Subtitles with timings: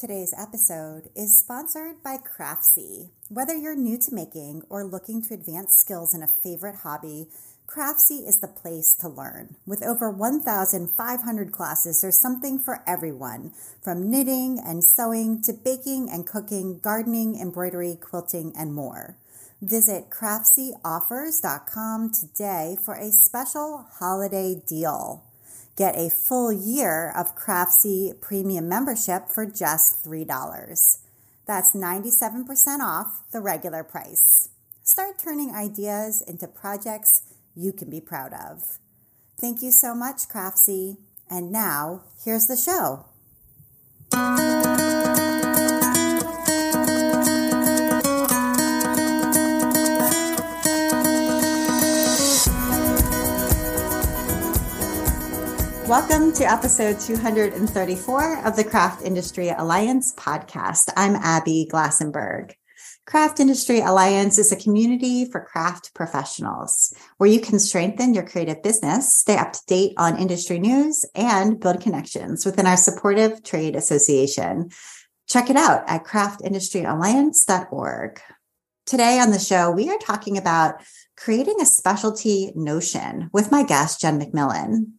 [0.00, 3.10] Today's episode is sponsored by Craftsy.
[3.28, 7.28] Whether you're new to making or looking to advance skills in a favorite hobby,
[7.66, 9.56] Craftsy is the place to learn.
[9.66, 13.52] With over 1,500 classes, there's something for everyone
[13.82, 19.18] from knitting and sewing to baking and cooking, gardening, embroidery, quilting, and more.
[19.60, 25.26] Visit craftsyoffers.com today for a special holiday deal.
[25.76, 30.98] Get a full year of Craftsy premium membership for just $3.
[31.46, 34.50] That's 97% off the regular price.
[34.82, 37.22] Start turning ideas into projects
[37.56, 38.78] you can be proud of.
[39.38, 40.98] Thank you so much, Craftsy.
[41.28, 43.06] And now, here's the show.
[55.90, 60.88] Welcome to episode 234 of the Craft Industry Alliance podcast.
[60.96, 62.52] I'm Abby Glassenberg.
[63.06, 68.62] Craft Industry Alliance is a community for craft professionals where you can strengthen your creative
[68.62, 73.74] business, stay up to date on industry news, and build connections within our supportive trade
[73.74, 74.70] association.
[75.28, 78.20] Check it out at craftindustryalliance.org.
[78.86, 80.76] Today on the show, we are talking about
[81.16, 84.92] creating a specialty notion with my guest, Jen McMillan.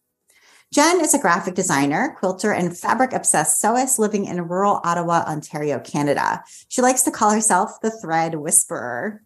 [0.74, 5.80] Jen is a graphic designer, quilter, and fabric obsessed sewist living in rural Ottawa, Ontario,
[5.80, 6.46] Canada.
[6.70, 9.22] She likes to call herself the thread whisperer.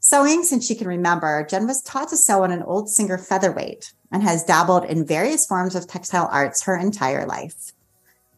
[0.00, 3.92] Sewing since she can remember, Jen was taught to sew on an old Singer featherweight
[4.10, 7.72] and has dabbled in various forms of textile arts her entire life.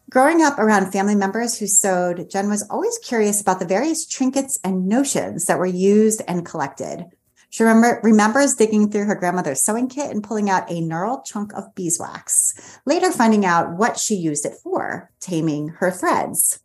[0.09, 4.59] Growing up around family members who sewed, Jen was always curious about the various trinkets
[4.65, 7.05] and notions that were used and collected.
[7.49, 11.53] She remember, remembers digging through her grandmother's sewing kit and pulling out a knurled chunk
[11.53, 16.59] of beeswax, later finding out what she used it for, taming her threads.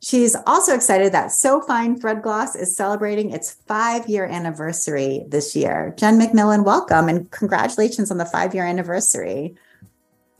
[0.00, 5.56] She's also excited that So Fine Thread Gloss is celebrating its five year anniversary this
[5.56, 5.94] year.
[5.96, 9.56] Jen McMillan, welcome and congratulations on the five year anniversary.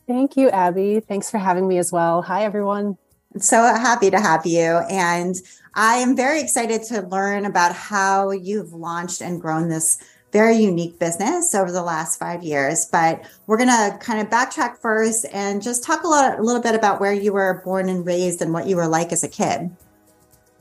[0.06, 1.00] Thank you, Abby.
[1.00, 2.22] Thanks for having me as well.
[2.22, 2.96] Hi, everyone.
[3.38, 4.78] So happy to have you.
[4.88, 5.34] And
[5.78, 9.98] I am very excited to learn about how you've launched and grown this
[10.32, 12.86] very unique business over the last five years.
[12.90, 16.62] But we're going to kind of backtrack first and just talk a, lot, a little
[16.62, 19.28] bit about where you were born and raised and what you were like as a
[19.28, 19.70] kid.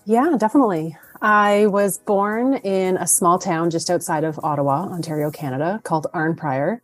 [0.04, 0.98] Yeah, definitely.
[1.22, 6.82] I was born in a small town just outside of Ottawa, Ontario, Canada, called Arnprior.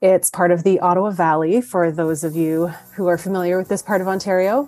[0.00, 3.82] It's part of the Ottawa Valley for those of you who are familiar with this
[3.82, 4.66] part of Ontario.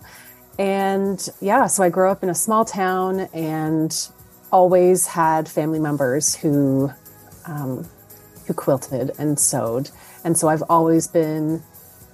[0.58, 3.96] And yeah, so I grew up in a small town and
[4.50, 6.92] always had family members who
[7.46, 7.88] um,
[8.46, 9.90] who quilted and sewed,
[10.24, 11.62] and so I've always been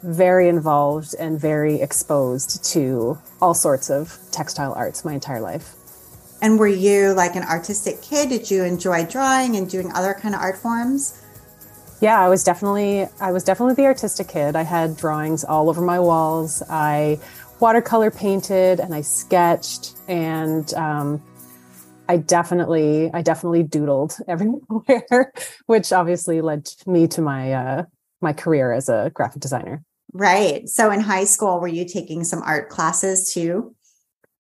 [0.03, 5.75] very involved and very exposed to all sorts of textile arts my entire life.
[6.41, 8.29] And were you like an artistic kid?
[8.29, 11.25] Did you enjoy drawing and doing other kind of art forms?
[12.01, 14.55] Yeah, I was definitely I was definitely the artistic kid.
[14.55, 16.63] I had drawings all over my walls.
[16.71, 17.19] I
[17.61, 21.23] watercolor painted and I sketched and um,
[22.09, 25.33] I definitely I definitely doodled everywhere,
[25.67, 27.83] which obviously led me to my uh,
[28.21, 29.85] my career as a graphic designer.
[30.13, 30.69] Right.
[30.69, 33.75] So in high school, were you taking some art classes too?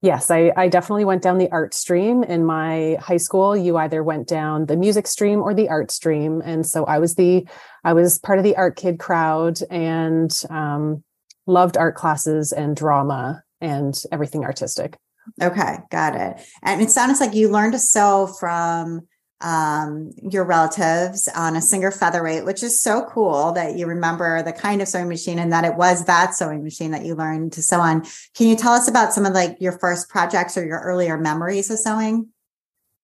[0.01, 3.57] Yes, I, I definitely went down the art stream in my high school.
[3.57, 7.17] You either went down the music stream or the art stream, and so I was
[7.17, 7.47] the
[7.83, 11.03] I was part of the art kid crowd, and um,
[11.49, 14.97] loved art classes and drama and everything artistic.
[15.43, 16.47] Okay, got it.
[16.63, 19.09] And it sounds like you learned to sew from
[19.41, 24.53] um, your relatives on a Singer featherweight, which is so cool that you remember the
[24.53, 27.63] kind of sewing machine and that it was that sewing machine that you learned to
[27.63, 28.05] sew on.
[28.35, 31.71] Can you tell us about some of like your first projects or your earlier memories
[31.71, 32.29] of sewing?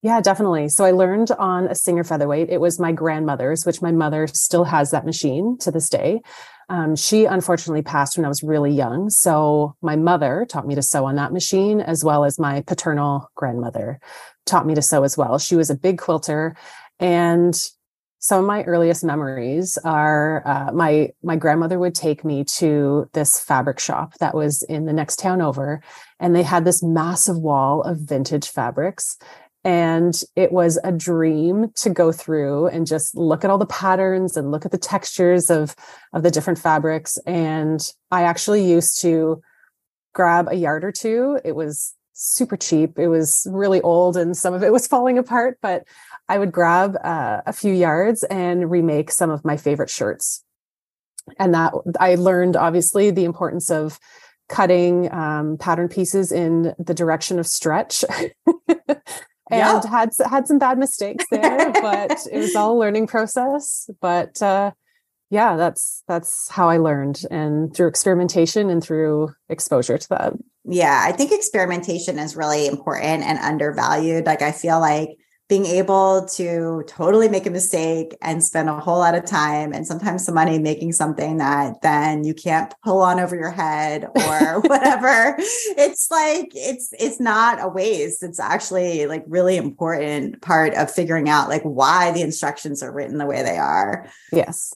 [0.02, 0.68] Yeah, definitely.
[0.68, 2.50] So I learned on a Singer featherweight.
[2.50, 6.20] It was my grandmother's, which my mother still has that machine to this day.
[6.68, 9.10] Um, she unfortunately passed when I was really young.
[9.10, 13.30] So my mother taught me to sew on that machine, as well as my paternal
[13.34, 14.00] grandmother
[14.46, 15.38] taught me to sew as well.
[15.38, 16.56] She was a big quilter.
[16.98, 17.54] And
[18.24, 23.38] some of my earliest memories are uh, my my grandmother would take me to this
[23.38, 25.82] fabric shop that was in the next town over
[26.18, 29.18] and they had this massive wall of vintage fabrics
[29.64, 34.36] and it was a dream to go through and just look at all the patterns
[34.36, 35.74] and look at the textures of
[36.12, 37.18] of the different fabrics.
[37.26, 37.80] And
[38.10, 39.42] i actually used to
[40.12, 41.40] grab a yard or two.
[41.44, 42.98] It was super cheap.
[42.98, 45.84] It was really old and some of it was falling apart but
[46.28, 50.44] i would grab uh, a few yards and remake some of my favorite shirts.
[51.38, 53.98] And that i learned obviously the importance of
[54.50, 58.04] cutting um, pattern pieces in the direction of stretch.
[59.50, 59.84] and yep.
[59.84, 63.88] had had some bad mistakes there, but it was all a learning process.
[64.00, 64.72] But uh,
[65.30, 70.32] yeah, that's that's how I learned, and through experimentation and through exposure to that.
[70.64, 74.26] Yeah, I think experimentation is really important and undervalued.
[74.26, 75.10] Like I feel like
[75.48, 79.86] being able to totally make a mistake and spend a whole lot of time and
[79.86, 84.60] sometimes some money making something that then you can't pull on over your head or
[84.60, 85.36] whatever.
[85.38, 88.22] It's like it's it's not a waste.
[88.22, 93.18] It's actually like really important part of figuring out like why the instructions are written
[93.18, 94.08] the way they are.
[94.32, 94.72] Yes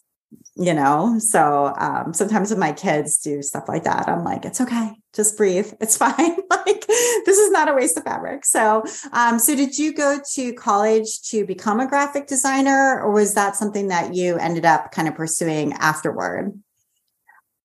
[0.59, 1.19] you know?
[1.21, 4.91] So um, sometimes when my kids do stuff like that i'm like it's okay.
[5.15, 5.73] Just breathe.
[5.81, 6.37] It's fine.
[6.51, 8.45] Like this is not a waste of fabric.
[8.45, 8.83] So
[9.13, 13.57] um, so did you go to college to become a graphic designer or was that
[13.57, 16.59] something that you ended up kind of pursuing afterward?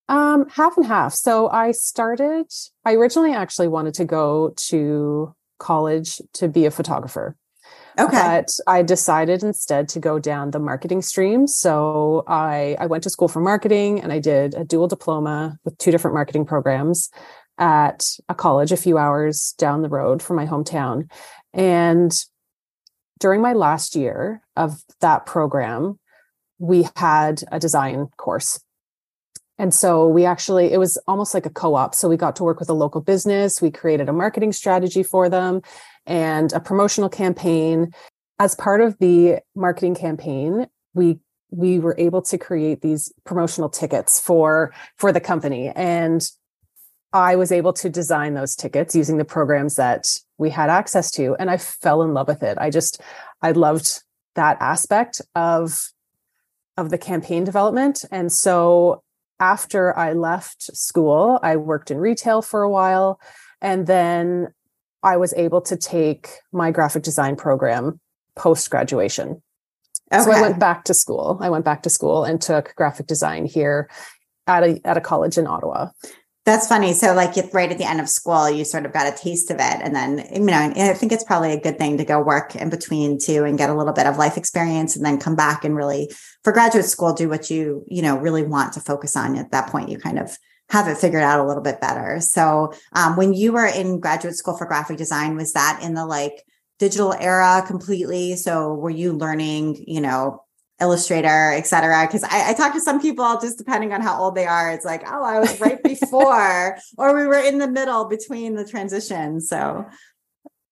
[0.07, 1.13] Um half and half.
[1.13, 2.45] So i started
[2.85, 7.35] i originally actually wanted to go to college to be a photographer
[7.99, 8.11] Okay.
[8.11, 11.47] But I decided instead to go down the marketing stream.
[11.47, 15.77] So I, I went to school for marketing and I did a dual diploma with
[15.77, 17.09] two different marketing programs
[17.57, 21.09] at a college a few hours down the road from my hometown.
[21.53, 22.11] And
[23.19, 25.99] during my last year of that program,
[26.57, 28.59] we had a design course.
[29.59, 31.93] And so we actually, it was almost like a co op.
[31.93, 33.61] So we got to work with a local business.
[33.61, 35.61] We created a marketing strategy for them
[36.05, 37.91] and a promotional campaign.
[38.39, 41.19] As part of the marketing campaign, we
[41.49, 46.27] we were able to create these promotional tickets for for the company and
[47.15, 50.07] I was able to design those tickets using the programs that
[50.39, 52.57] we had access to and I fell in love with it.
[52.59, 53.01] I just
[53.41, 54.01] I loved
[54.33, 55.91] that aspect of
[56.75, 59.03] of the campaign development and so
[59.39, 63.19] after I left school, I worked in retail for a while
[63.61, 64.53] and then
[65.03, 67.99] I was able to take my graphic design program
[68.35, 69.41] post graduation.
[70.11, 70.23] Okay.
[70.23, 71.37] So I went back to school.
[71.41, 73.89] I went back to school and took graphic design here
[74.47, 75.89] at a at a college in Ottawa.
[76.45, 76.91] That's funny.
[76.91, 79.57] So, like, right at the end of school, you sort of got a taste of
[79.61, 82.53] it, and then you know, I think it's probably a good thing to go work
[82.53, 85.63] in between too, and get a little bit of life experience, and then come back
[85.63, 86.11] and really,
[86.43, 89.37] for graduate school, do what you you know really want to focus on.
[89.37, 90.37] At that point, you kind of
[90.73, 92.19] have it figured out a little bit better.
[92.19, 96.03] So, um, when you were in graduate school for graphic design, was that in the
[96.03, 96.43] like
[96.79, 98.35] digital era completely?
[98.35, 100.43] So, were you learning, you know,
[100.81, 102.07] Illustrator, et cetera?
[102.07, 104.83] Because I, I talk to some people, just depending on how old they are, it's
[104.83, 109.41] like, oh, I was right before, or we were in the middle between the transition.
[109.41, 109.85] So,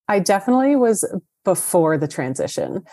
[0.07, 1.07] I definitely was
[1.45, 2.85] before the transition.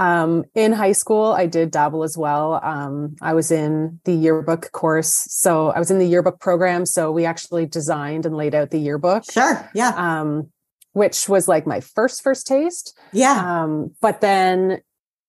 [0.00, 2.58] Um, in high school, I did dabble as well.
[2.62, 5.26] Um, I was in the yearbook course.
[5.28, 6.86] So I was in the yearbook program.
[6.86, 9.30] So we actually designed and laid out the yearbook.
[9.30, 9.68] Sure.
[9.74, 9.92] Yeah.
[9.94, 10.48] Um,
[10.92, 12.98] which was like my first, first taste.
[13.12, 13.62] Yeah.
[13.62, 14.80] Um, but then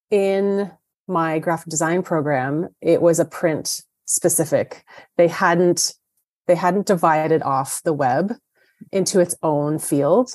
[0.10, 0.72] in
[1.06, 4.86] my graphic design program, it was a print specific.
[5.18, 5.94] They hadn't,
[6.48, 8.36] they hadn't divided off the web
[8.94, 10.32] into its own field.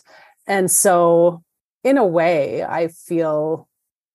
[0.46, 1.42] And so
[1.82, 3.66] in a way, I feel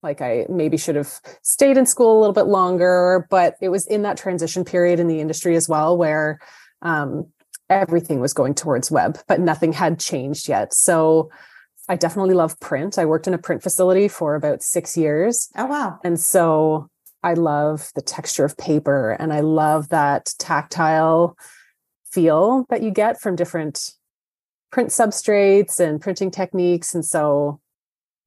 [0.04, 3.86] like I maybe should have stayed in school a little bit longer, but it was
[3.88, 6.40] in that transition period in the industry as well where
[6.82, 7.28] um,
[7.70, 10.74] everything was going towards web, but nothing had changed yet.
[10.74, 11.30] So
[11.88, 12.98] I definitely love print.
[12.98, 15.50] I worked in a print facility for about six years.
[15.56, 16.00] Oh, wow.
[16.04, 16.90] And so
[17.24, 21.38] I love the texture of paper and I love that tactile
[22.12, 23.92] feel that you get from different
[24.72, 26.94] print substrates and printing techniques.
[26.94, 27.61] And so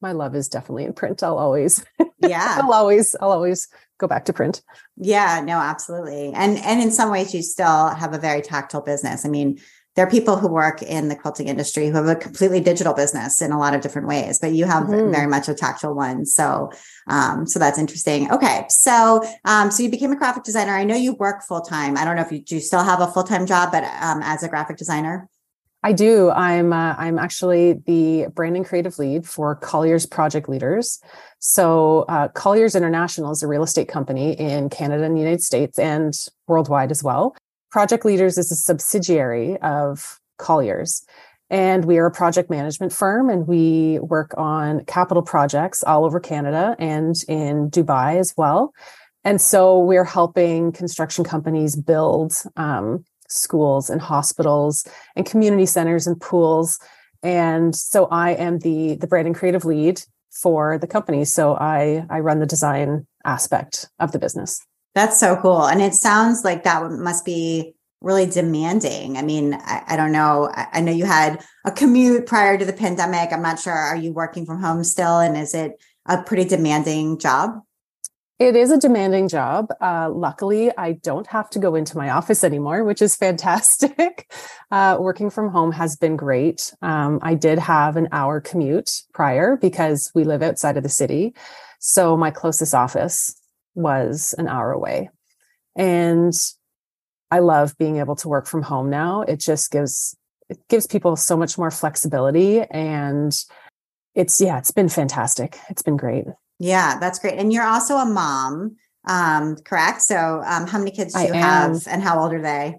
[0.05, 1.23] my love is definitely in print.
[1.23, 1.85] I'll always,
[2.19, 3.69] yeah, I'll always, I'll always
[3.99, 4.63] go back to print.
[4.97, 6.33] Yeah, no, absolutely.
[6.33, 9.25] And and in some ways, you still have a very tactile business.
[9.25, 9.59] I mean,
[9.97, 13.41] there are people who work in the quilting industry who have a completely digital business
[13.41, 15.11] in a lot of different ways, but you have mm-hmm.
[15.11, 16.27] very much a tactile one.
[16.27, 16.71] So,
[17.07, 18.31] um, so that's interesting.
[18.31, 20.73] Okay, so um, so you became a graphic designer.
[20.73, 21.97] I know you work full time.
[21.97, 24.21] I don't know if you do you still have a full time job, but um,
[24.23, 25.29] as a graphic designer.
[25.85, 26.31] I do.
[26.31, 30.99] I'm uh, I'm actually the branding creative lead for Colliers Project Leaders.
[31.41, 35.79] So uh, Colliers International is a real estate company in Canada and the United States
[35.79, 36.14] and
[36.49, 37.37] worldwide as well.
[37.71, 41.05] Project Leaders is a subsidiary of Colliers.
[41.50, 46.19] And we are a project management firm and we work on capital projects all over
[46.19, 48.73] Canada and in Dubai as well.
[49.23, 56.21] And so we're helping construction companies build um, schools and hospitals and community centers and
[56.21, 56.78] pools.
[57.23, 61.25] And so I am the the brand and creative lead for the company.
[61.25, 64.61] So I I run the design aspect of the business.
[64.95, 65.66] That's so cool.
[65.66, 69.16] And it sounds like that must be really demanding.
[69.16, 70.50] I mean, I, I don't know.
[70.54, 73.33] I, I, know you had a commute prior to the pandemic.
[73.33, 73.73] I'm not sure.
[73.73, 75.19] Are you working from home still?
[75.19, 77.62] And is it a pretty demanding job?
[78.41, 79.69] It is a demanding job.
[79.81, 84.33] Uh, luckily, I don't have to go into my office anymore, which is fantastic.
[84.73, 86.75] Uh, working from home has been great.
[86.83, 91.35] Um, I did have an hour commute prior because we live outside of the city.
[91.79, 93.41] So my closest office
[93.76, 95.11] was an hour away.
[95.76, 96.33] And
[97.31, 99.23] I love being able to work from home now.
[99.23, 100.17] It just gives
[100.49, 103.33] it gives people so much more flexibility and
[104.14, 105.59] it's yeah, it's been fantastic.
[105.69, 106.26] It's been great.
[106.64, 107.38] Yeah, that's great.
[107.38, 110.00] And you're also a mom, um, correct?
[110.00, 111.75] So um, how many kids do I you am.
[111.75, 112.76] have and how old are they?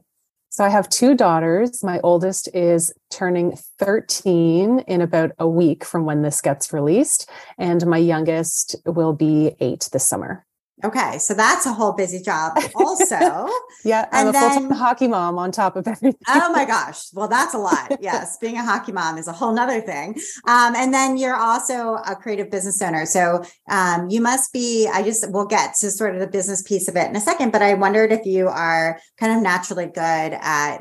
[0.49, 1.83] So I have two daughters.
[1.83, 7.29] My oldest is turning 13 in about a week from when this gets released.
[7.59, 10.47] And my youngest will be eight this summer.
[10.83, 13.15] Okay, so that's a whole busy job also.
[13.85, 16.19] yeah, I'm and a full-time hockey mom on top of everything.
[16.27, 17.13] oh my gosh.
[17.13, 17.93] Well, that's a lot.
[18.01, 20.15] Yes, being a hockey mom is a whole nother thing.
[20.47, 23.05] Um, and then you're also a creative business owner.
[23.05, 26.87] So um, you must be, I just we'll get to sort of the business piece
[26.87, 30.01] of it in a second, but I wondered if you are kind of naturally good
[30.01, 30.79] at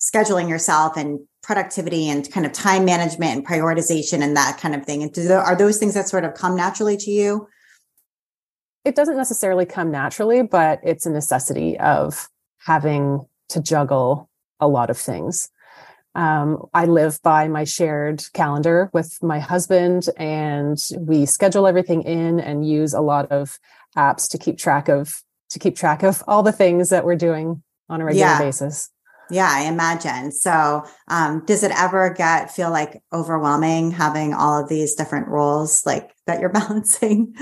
[0.00, 4.84] scheduling yourself and productivity and kind of time management and prioritization and that kind of
[4.84, 5.02] thing.
[5.02, 7.48] And do, are those things that sort of come naturally to you?
[8.86, 12.28] It doesn't necessarily come naturally, but it's a necessity of
[12.58, 15.50] having to juggle a lot of things.
[16.14, 22.38] Um, I live by my shared calendar with my husband, and we schedule everything in
[22.38, 23.58] and use a lot of
[23.96, 27.62] apps to keep track of to keep track of all the things that we're doing
[27.88, 28.38] on a regular yeah.
[28.38, 28.90] basis.
[29.30, 30.30] Yeah, I imagine.
[30.30, 35.84] So, um, does it ever get feel like overwhelming having all of these different roles
[35.84, 37.34] like that you're balancing?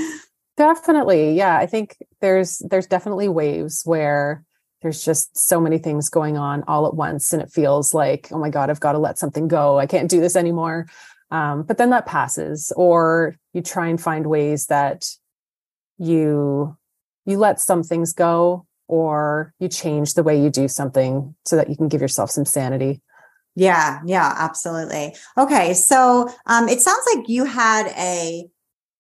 [0.56, 1.34] Definitely.
[1.34, 1.56] Yeah.
[1.58, 4.44] I think there's there's definitely waves where
[4.82, 8.38] there's just so many things going on all at once and it feels like, oh
[8.38, 9.78] my God, I've got to let something go.
[9.78, 10.86] I can't do this anymore.
[11.30, 15.08] Um, but then that passes, or you try and find ways that
[15.98, 16.76] you
[17.24, 21.70] you let some things go or you change the way you do something so that
[21.70, 23.00] you can give yourself some sanity.
[23.56, 25.14] Yeah, yeah, absolutely.
[25.38, 28.44] Okay, so um, it sounds like you had a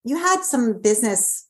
[0.04, 1.48] you had some business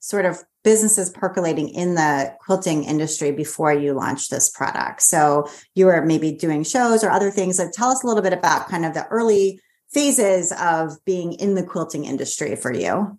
[0.00, 5.02] sort of businesses percolating in the quilting industry before you launched this product.
[5.02, 7.56] So you were maybe doing shows or other things.
[7.56, 9.60] So tell us a little bit about kind of the early
[9.92, 13.18] phases of being in the quilting industry for you.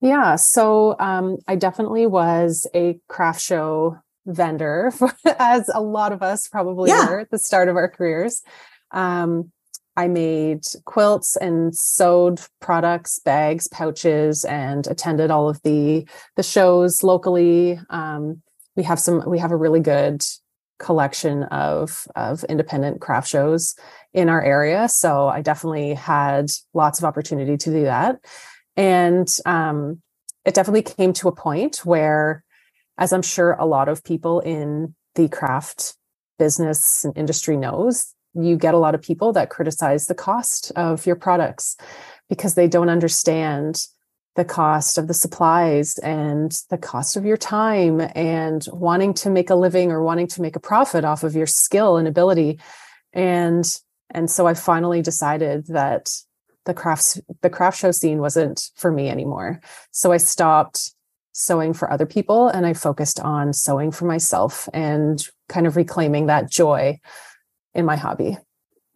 [0.00, 6.22] Yeah, so um, I definitely was a craft show vendor, for, as a lot of
[6.22, 7.08] us probably yeah.
[7.08, 8.42] were at the start of our careers.
[8.90, 9.50] Um,
[9.96, 17.02] I made quilts and sewed products, bags, pouches, and attended all of the the shows
[17.02, 17.78] locally.
[17.90, 18.42] Um,
[18.76, 19.22] we have some.
[19.28, 20.24] We have a really good
[20.78, 23.76] collection of of independent craft shows
[24.12, 28.16] in our area, so I definitely had lots of opportunity to do that.
[28.76, 30.02] And um,
[30.44, 32.42] it definitely came to a point where,
[32.98, 35.96] as I'm sure a lot of people in the craft
[36.38, 41.06] business and industry knows you get a lot of people that criticize the cost of
[41.06, 41.76] your products
[42.28, 43.86] because they don't understand
[44.36, 49.50] the cost of the supplies and the cost of your time and wanting to make
[49.50, 52.58] a living or wanting to make a profit off of your skill and ability.
[53.12, 53.64] And
[54.10, 56.10] and so i finally decided that
[56.66, 59.60] the crafts the craft show scene wasn't for me anymore.
[59.92, 60.90] So i stopped
[61.32, 66.26] sewing for other people and i focused on sewing for myself and kind of reclaiming
[66.26, 66.98] that joy
[67.74, 68.36] in my hobby.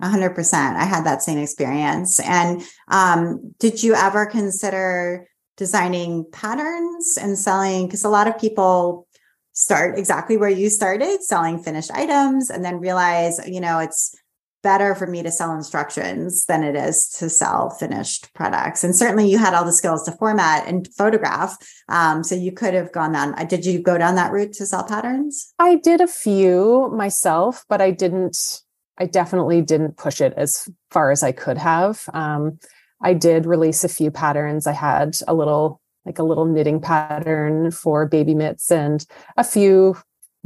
[0.03, 0.77] 100%.
[0.77, 2.21] I had that same experience.
[2.21, 7.87] And um, did you ever consider designing patterns and selling?
[7.87, 9.09] Because a lot of people
[9.55, 14.15] start exactly where you started, selling finished items, and then realize, you know, it's
[14.63, 18.83] better for me to sell instructions than it is to sell finished products.
[18.83, 21.57] And certainly you had all the skills to format and photograph.
[21.89, 23.35] Um, so you could have gone down.
[23.47, 25.53] Did you go down that route to sell patterns?
[25.59, 28.63] I did a few myself, but I didn't
[28.99, 32.03] I definitely didn't push it as far as I could have.
[32.13, 32.59] Um,
[33.01, 34.67] I did release a few patterns.
[34.67, 39.97] I had a little, like a little knitting pattern for baby mitts and a few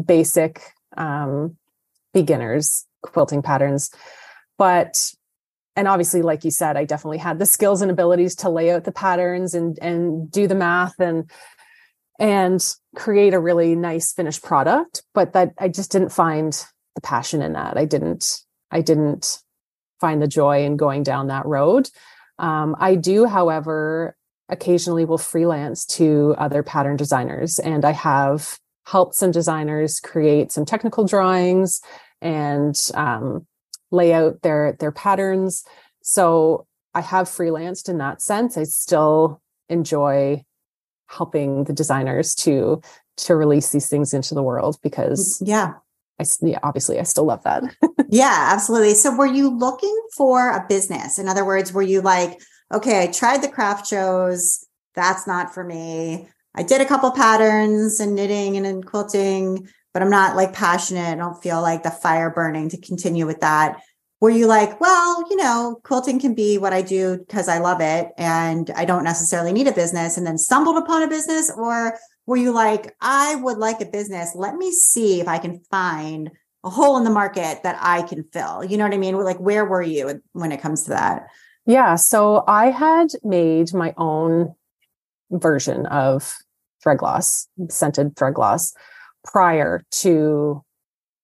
[0.05, 0.61] basic
[0.97, 1.57] um,
[2.13, 3.91] beginners quilting patterns.
[4.59, 5.13] But,
[5.75, 8.85] and obviously, like you said, I definitely had the skills and abilities to lay out
[8.85, 11.31] the patterns and and do the math and
[12.19, 12.63] and
[12.95, 15.03] create a really nice finished product.
[15.15, 16.63] But that I just didn't find
[16.95, 17.77] the passion in that.
[17.77, 19.43] I didn't I didn't
[20.01, 21.89] find the joy in going down that road.
[22.39, 24.17] Um, I do, however,
[24.49, 30.65] occasionally will freelance to other pattern designers, and I have helped some designers create some
[30.65, 31.81] technical drawings
[32.21, 33.47] and um,
[33.91, 35.65] lay out their their patterns.
[36.03, 38.57] So I have freelanced in that sense.
[38.57, 40.45] I still enjoy
[41.07, 42.81] helping the designers to
[43.19, 45.75] to release these things into the world because mm, yeah
[46.21, 47.63] I yeah, obviously I still love that.
[48.11, 48.95] yeah, absolutely.
[48.95, 51.19] So were you looking for a business?
[51.19, 52.41] In other words, were you like,
[52.73, 56.29] okay, I tried the craft shows, that's not for me.
[56.55, 61.13] I did a couple patterns and knitting and in quilting, but I'm not like passionate.
[61.13, 63.81] I don't feel like the fire burning to continue with that.
[64.21, 67.81] Were you like, well, you know, quilting can be what I do because I love
[67.81, 71.51] it and I don't necessarily need a business and then stumbled upon a business?
[71.51, 74.35] Or were you like, I would like a business.
[74.35, 76.31] Let me see if I can find
[76.65, 78.65] a hole in the market that I can fill.
[78.65, 79.17] You know what I mean?
[79.17, 81.27] Like, where were you when it comes to that?
[81.67, 81.97] Yeah.
[81.97, 84.55] So I had made my own
[85.31, 86.37] version of
[86.83, 88.75] thread gloss, scented thread gloss,
[89.25, 90.65] prior to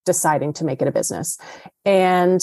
[0.05, 1.39] deciding to make it a business.
[1.85, 2.41] And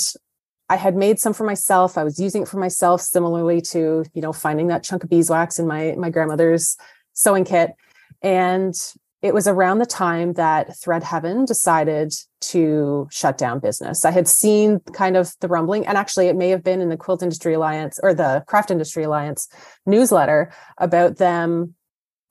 [0.69, 1.97] I had made some for myself.
[1.97, 5.59] I was using it for myself, similarly to, you know, finding that chunk of beeswax
[5.59, 6.77] in my my grandmother's
[7.13, 7.71] sewing kit.
[8.25, 8.73] And
[9.21, 14.03] it was around the time that Thread Heaven decided to shut down business.
[14.03, 16.97] I had seen kind of the rumbling, and actually, it may have been in the
[16.97, 19.47] Quilt Industry Alliance or the Craft Industry Alliance
[19.85, 21.75] newsletter about them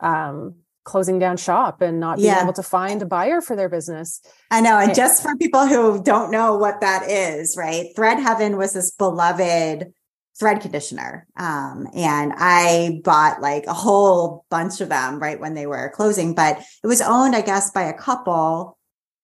[0.00, 2.42] um, closing down shop and not being yeah.
[2.42, 4.20] able to find a buyer for their business.
[4.50, 4.78] I know.
[4.78, 7.86] And just for people who don't know what that is, right?
[7.94, 9.92] Thread Heaven was this beloved
[10.38, 11.26] thread conditioner.
[11.36, 16.34] Um, and I bought like a whole bunch of them right when they were closing,
[16.34, 18.76] but it was owned, I guess, by a couple.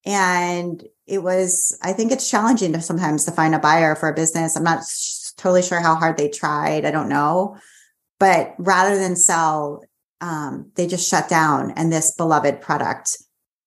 [0.06, 4.14] And it was, I think it's challenging to sometimes to find a buyer for a
[4.14, 4.56] business.
[4.56, 6.84] I'm not sh- totally sure how hard they tried.
[6.84, 7.56] I don't know.
[8.18, 9.82] But rather than sell,
[10.20, 13.16] um, they just shut down and this beloved product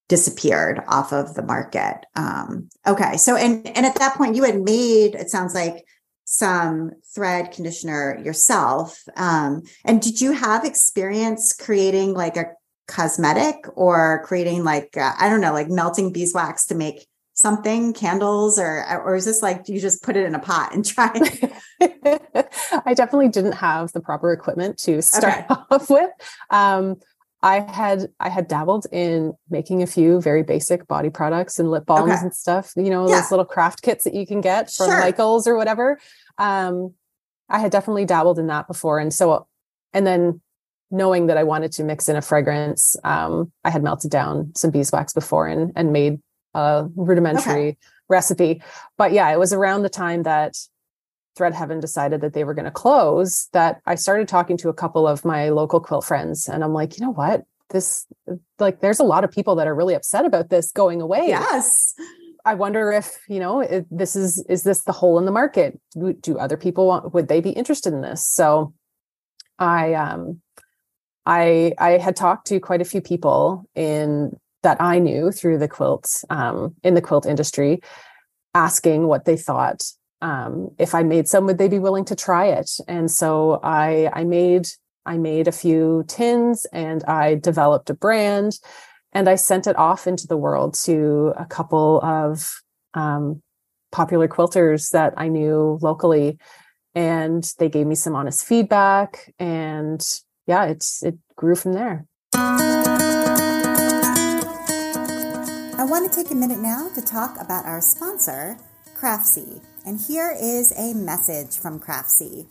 [0.07, 2.05] disappeared off of the market.
[2.15, 3.17] Um, okay.
[3.17, 5.85] So, and, and at that point you had made, it sounds like
[6.33, 9.03] some thread conditioner yourself.
[9.15, 12.45] Um, and did you have experience creating like a
[12.87, 18.59] cosmetic or creating like, uh, I don't know, like melting beeswax to make something candles
[18.59, 21.11] or or is this like you just put it in a pot and try
[22.85, 25.61] i definitely didn't have the proper equipment to start okay.
[25.71, 26.11] off with
[26.51, 26.95] um,
[27.43, 31.85] i had i had dabbled in making a few very basic body products and lip
[31.85, 32.21] balms okay.
[32.21, 33.19] and stuff you know yeah.
[33.19, 34.99] those little craft kits that you can get from sure.
[34.99, 35.99] michaels or whatever
[36.39, 36.93] um,
[37.49, 38.99] I had definitely dabbled in that before.
[38.99, 39.47] And so,
[39.93, 40.41] and then
[40.91, 44.71] knowing that I wanted to mix in a fragrance, um, I had melted down some
[44.71, 46.19] beeswax before and, and made
[46.53, 47.77] a rudimentary okay.
[48.09, 48.61] recipe.
[48.97, 50.55] But yeah, it was around the time that
[51.35, 54.73] Thread Heaven decided that they were going to close that I started talking to a
[54.73, 56.47] couple of my local quilt friends.
[56.47, 57.43] And I'm like, you know what?
[57.69, 58.05] This,
[58.59, 61.25] like, there's a lot of people that are really upset about this going away.
[61.27, 61.95] Yes.
[62.45, 65.79] I wonder if you know this is is this the hole in the market?
[65.93, 67.13] Do, do other people want?
[67.13, 68.27] Would they be interested in this?
[68.27, 68.73] So,
[69.57, 70.41] I um,
[71.25, 75.67] I I had talked to quite a few people in that I knew through the
[75.69, 77.79] quilt um, in the quilt industry,
[78.53, 79.83] asking what they thought.
[80.23, 82.71] Um, if I made some, would they be willing to try it?
[82.87, 84.67] And so I I made
[85.05, 88.53] I made a few tins and I developed a brand
[89.11, 92.61] and I sent it off into the world to a couple of
[92.93, 93.41] um,
[93.91, 96.37] popular quilters that I knew locally,
[96.95, 99.33] and they gave me some honest feedback.
[99.39, 100.03] And
[100.47, 102.05] yeah, it's it grew from there.
[105.75, 108.57] I want to take a minute now to talk about our sponsor,
[109.03, 109.59] Craftsy.
[109.85, 112.47] And here is a message from Craftsy.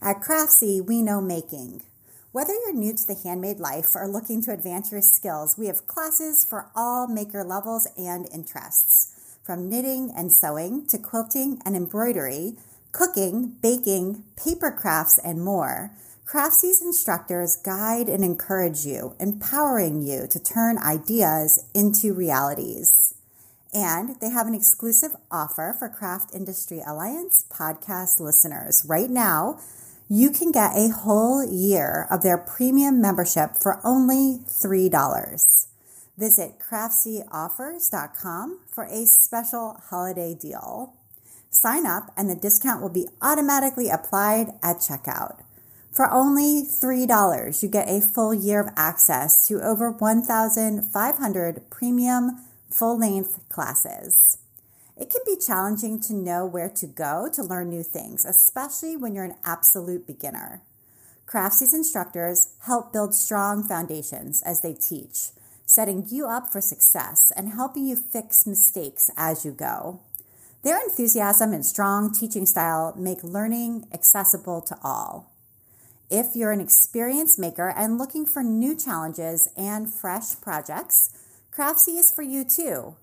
[0.00, 1.82] At Craftsy, we know making.
[2.30, 5.88] Whether you're new to the handmade life or looking to advance your skills, we have
[5.88, 9.38] classes for all maker levels and interests.
[9.42, 12.52] From knitting and sewing to quilting and embroidery,
[12.92, 15.90] cooking, baking, paper crafts, and more.
[16.24, 23.05] Craftsy's instructors guide and encourage you, empowering you to turn ideas into realities.
[23.76, 28.86] And they have an exclusive offer for Craft Industry Alliance podcast listeners.
[28.88, 29.58] Right now,
[30.08, 35.66] you can get a whole year of their premium membership for only $3.
[36.16, 40.94] Visit craftsyoffers.com for a special holiday deal.
[41.50, 45.40] Sign up and the discount will be automatically applied at checkout.
[45.92, 52.98] For only $3, you get a full year of access to over 1,500 premium full
[52.98, 54.38] length classes.
[54.96, 59.14] It can be challenging to know where to go to learn new things, especially when
[59.14, 60.62] you're an absolute beginner.
[61.26, 65.30] Craftsy's instructors help build strong foundations as they teach,
[65.66, 70.00] setting you up for success and helping you fix mistakes as you go.
[70.62, 75.30] Their enthusiasm and strong teaching style make learning accessible to all.
[76.08, 81.10] If you're an experienced maker and looking for new challenges and fresh projects,
[81.56, 82.96] Craftsy is for you too.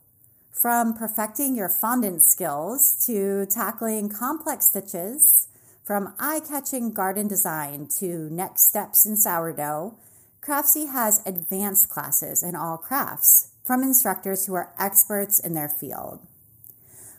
[0.52, 5.48] From perfecting your fondant skills to tackling complex stitches,
[5.84, 9.98] from eye catching garden design to next steps in sourdough,
[10.39, 16.20] Craftsy has advanced classes in all crafts from instructors who are experts in their field.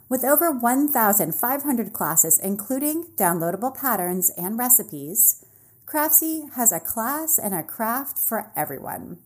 [0.08, 5.44] With over 1,500 classes, including downloadable patterns and recipes,
[5.84, 9.18] Craftsy has a class and a craft for everyone.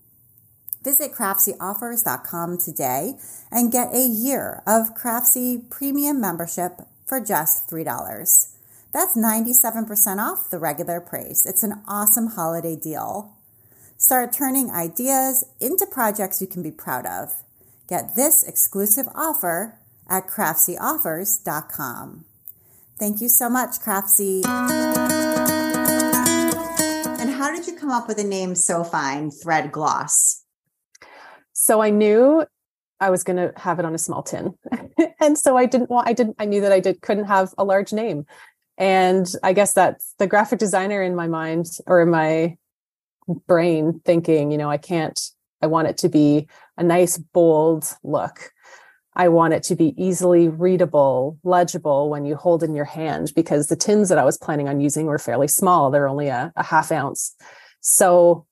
[0.83, 3.15] Visit craftsyoffers.com today
[3.51, 8.55] and get a year of Craftsy premium membership for just $3.
[8.93, 11.45] That's 97% off the regular price.
[11.45, 13.35] It's an awesome holiday deal.
[13.97, 17.43] Start turning ideas into projects you can be proud of.
[17.89, 22.25] Get this exclusive offer at craftsyoffers.com.
[22.99, 24.45] Thank you so much, Craftsy.
[27.21, 30.45] And how did you come up with the name So Fine Thread Gloss?
[31.69, 32.47] So I knew
[32.99, 34.55] I was going to have it on a small tin.
[35.21, 37.65] and so I didn't want I didn't I knew that I did couldn't have a
[37.65, 38.25] large name.
[38.79, 42.57] And I guess that's the graphic designer in my mind or in my
[43.47, 45.21] brain thinking, you know, I can't
[45.61, 48.51] I want it to be a nice bold look.
[49.15, 53.67] I want it to be easily readable, legible when you hold in your hand because
[53.67, 55.91] the tins that I was planning on using were fairly small.
[55.91, 57.35] They're only a, a half ounce.
[57.83, 58.47] So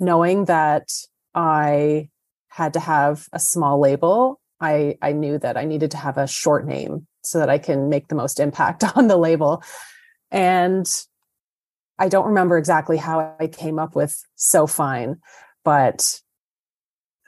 [0.00, 0.90] knowing that
[1.34, 2.08] I
[2.56, 6.26] had to have a small label, I, I knew that I needed to have a
[6.26, 9.62] short name so that I can make the most impact on the label.
[10.30, 10.90] And
[11.98, 15.16] I don't remember exactly how I came up with So Fine,
[15.64, 16.22] but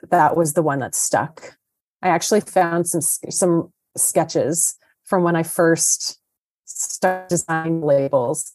[0.09, 1.57] that was the one that stuck.
[2.01, 6.19] I actually found some some sketches from when I first
[6.65, 8.51] started designing labels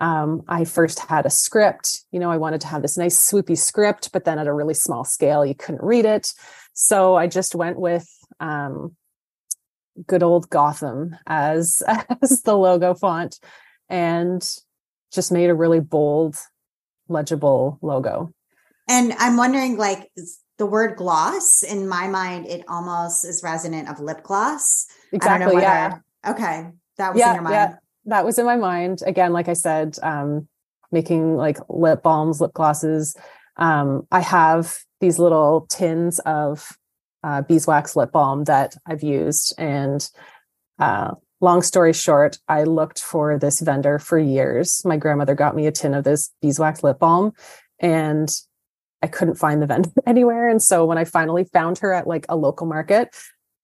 [0.00, 2.02] um, I first had a script.
[2.10, 4.74] You know, I wanted to have this nice swoopy script, but then at a really
[4.74, 6.32] small scale, you couldn't read it.
[6.72, 8.08] So I just went with
[8.40, 8.96] um,
[10.06, 11.82] good old Gotham as
[12.22, 13.38] as the logo font,
[13.88, 14.42] and
[15.12, 16.36] just made a really bold,
[17.08, 18.32] legible logo.
[18.88, 20.10] And I'm wondering, like
[20.58, 24.86] the word gloss, in my mind, it almost is resonant of lip gloss.
[25.12, 25.54] Exactly.
[25.54, 25.98] Whether, yeah.
[26.26, 26.66] Okay,
[26.98, 27.54] that was yeah, in your mind.
[27.54, 29.00] Yeah that was in my mind.
[29.06, 30.48] Again like i said um,
[30.92, 33.16] making like lip balms lip glosses.
[33.56, 36.76] Um, i have these little tins of
[37.22, 39.54] uh, beeswax lip balm that i've used.
[39.58, 40.08] And
[40.78, 44.82] uh, long story short i looked for this vendor for years.
[44.84, 47.32] My grandmother got me a tin of this beeswax lip balm
[47.78, 48.28] and
[49.02, 50.48] i couldn't find the vendor anywhere.
[50.48, 53.14] And so when i finally found her at like a local market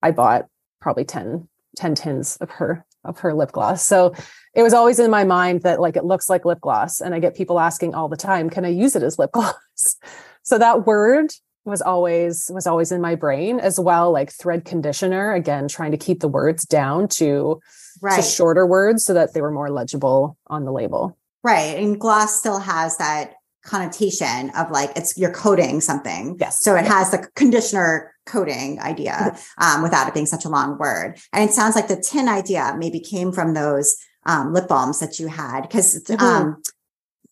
[0.01, 0.47] i bought
[0.79, 3.85] probably 10 10 tins of her of her lip gloss.
[3.85, 4.13] So
[4.53, 7.01] it was always in my mind that like it looks like lip gloss.
[7.01, 9.97] And I get people asking all the time, can I use it as lip gloss?
[10.43, 11.31] so that word
[11.63, 15.97] was always was always in my brain as well like thread conditioner again trying to
[15.97, 17.59] keep the words down to,
[18.01, 18.15] right.
[18.15, 22.35] to shorter words so that they were more legible on the label right and gloss
[22.35, 26.37] still has that connotation of like it's you're coating something.
[26.39, 26.63] Yes.
[26.63, 31.17] So it has the conditioner coating idea um, without it being such a long word.
[31.33, 33.95] And it sounds like the tin idea maybe came from those
[34.25, 36.23] um, lip balms that you had because mm-hmm.
[36.23, 36.61] um,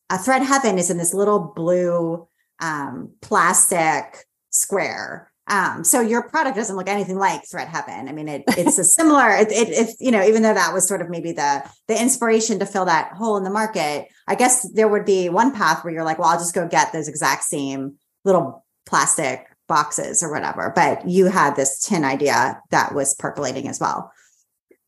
[0.10, 2.28] a thread heaven is in this little blue
[2.60, 8.08] um, plastic square um, so your product doesn't look anything like Thread Heaven.
[8.08, 9.30] I mean, it, it's a similar.
[9.40, 12.66] It, it, you know, even though that was sort of maybe the the inspiration to
[12.66, 16.04] fill that hole in the market, I guess there would be one path where you're
[16.04, 20.72] like, well, I'll just go get those exact same little plastic boxes or whatever.
[20.76, 24.12] But you had this tin idea that was percolating as well.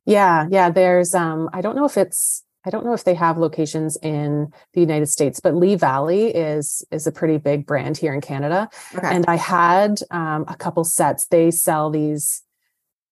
[0.06, 0.69] Yeah, yeah.
[0.69, 4.54] There's um, I don't know if it's I don't know if they have locations in
[4.74, 8.69] the United States, but Lee Valley is is a pretty big brand here in Canada.
[8.95, 9.08] Okay.
[9.08, 11.28] And I had um, a couple sets.
[11.28, 12.43] They sell these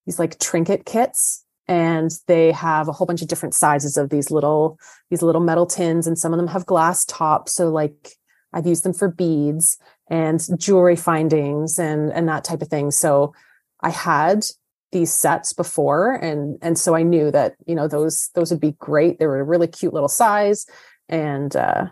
[0.06, 4.30] these like trinket kits, and they have a whole bunch of different sizes of these
[4.30, 7.54] little these little metal tins, and some of them have glass tops.
[7.54, 8.14] So like
[8.54, 9.78] I've used them for beads
[10.10, 12.92] and jewelry findings and and that type of thing.
[12.92, 13.34] So
[13.82, 14.46] I had
[14.92, 18.76] these sets before and and so i knew that you know those those would be
[18.80, 19.20] great.
[19.20, 20.66] They were a really cute little size
[21.08, 21.86] and uh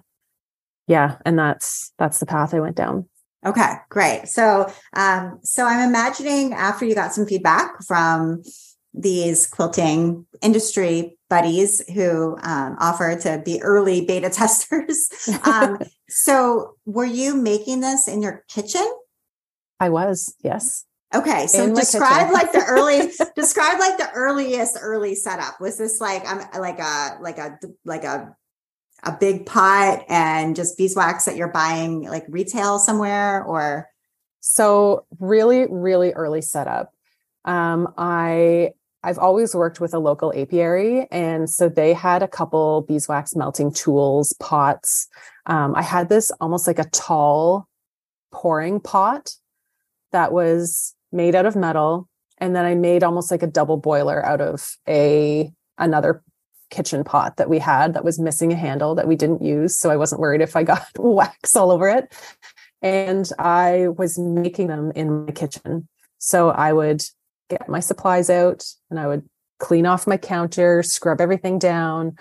[0.87, 3.07] yeah and that's that's the path i went down.
[3.45, 4.27] Okay great.
[4.27, 8.41] So um so i'm imagining after you got some feedback from
[8.93, 15.07] these quilting industry buddies who um, offer to be early beta testers
[15.43, 15.77] um,
[16.09, 18.85] so were you making this in your kitchen?
[19.79, 25.61] I was yes Okay, so describe like the early describe like the earliest early setup.
[25.61, 28.35] Was this like I'm um, like a like a like a
[29.03, 33.87] a big pot and just beeswax that you're buying like retail somewhere or
[34.41, 36.91] so really really early setup.
[37.45, 42.81] Um I I've always worked with a local apiary and so they had a couple
[42.81, 45.07] beeswax melting tools, pots.
[45.45, 47.69] Um I had this almost like a tall
[48.33, 49.31] pouring pot
[50.11, 54.25] that was made out of metal and then i made almost like a double boiler
[54.25, 56.23] out of a another
[56.69, 59.89] kitchen pot that we had that was missing a handle that we didn't use so
[59.89, 62.13] i wasn't worried if i got wax all over it.
[62.81, 65.87] And i was making them in my kitchen.
[66.19, 67.03] So i would
[67.49, 69.27] get my supplies out and i would
[69.59, 72.15] clean off my counter scrub everything down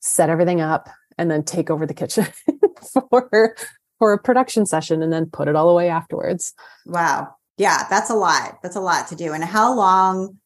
[0.00, 2.26] set everything up and then take over the kitchen
[3.10, 3.56] for
[3.98, 6.54] for a production session and then put it all away afterwards.
[6.86, 8.58] Wow yeah, that's a lot.
[8.60, 9.32] That's a lot to do.
[9.32, 10.38] And how long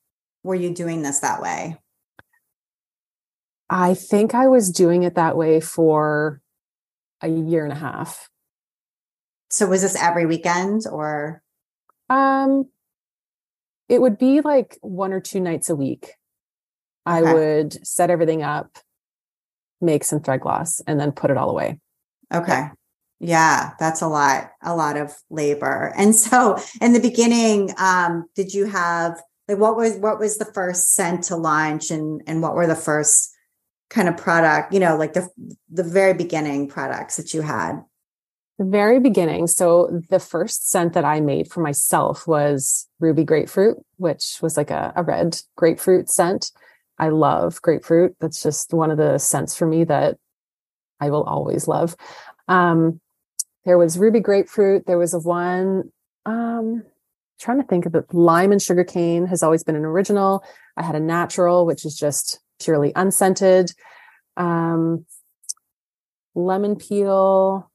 [0.43, 1.79] were you doing this that way?
[3.71, 6.43] I think I was doing it that way for
[7.23, 8.29] a year and a half.
[9.49, 11.43] So was this every weekend or
[12.11, 12.67] um
[13.89, 16.05] it would be like one or two nights a week.
[17.09, 17.31] Okay.
[17.31, 18.77] I would set everything up,
[19.81, 21.81] make some thread gloss and then put it all away.
[22.35, 22.69] Okay.
[23.19, 25.93] Yeah, that's a lot, a lot of labor.
[25.97, 30.45] And so in the beginning, um, did you have like what was what was the
[30.45, 33.33] first scent to launch and and what were the first
[33.89, 35.29] kind of product, you know, like the
[35.71, 37.81] the very beginning products that you had?
[38.59, 39.47] The very beginning.
[39.47, 44.71] So the first scent that I made for myself was ruby grapefruit, which was like
[44.71, 46.51] a, a red grapefruit scent.
[46.99, 48.17] I love grapefruit.
[48.19, 50.17] That's just one of the scents for me that
[51.01, 51.95] I will always love.
[52.49, 53.01] Um,
[53.67, 54.87] there was ruby grapefruit.
[54.87, 55.91] There was a one,
[56.25, 56.85] um,
[57.41, 58.05] trying to think of it.
[58.15, 60.43] Lime and sugar cane has always been an original.
[60.77, 63.73] I had a natural, which is just purely unscented.
[64.37, 65.05] Um,
[66.35, 67.71] lemon peel.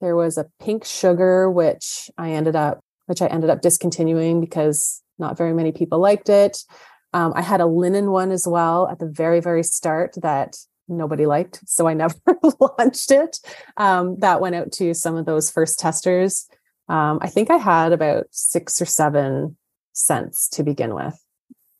[0.00, 5.02] There was a pink sugar, which I ended up, which I ended up discontinuing because
[5.18, 6.64] not very many people liked it.
[7.12, 10.56] Um, I had a linen one as well at the very, very start that
[10.88, 11.60] nobody liked.
[11.66, 12.14] So I never
[12.60, 13.38] launched it.
[13.76, 16.48] Um, that went out to some of those first testers.
[16.88, 19.56] Um, I think I had about six or seven
[19.92, 21.18] scents to begin with.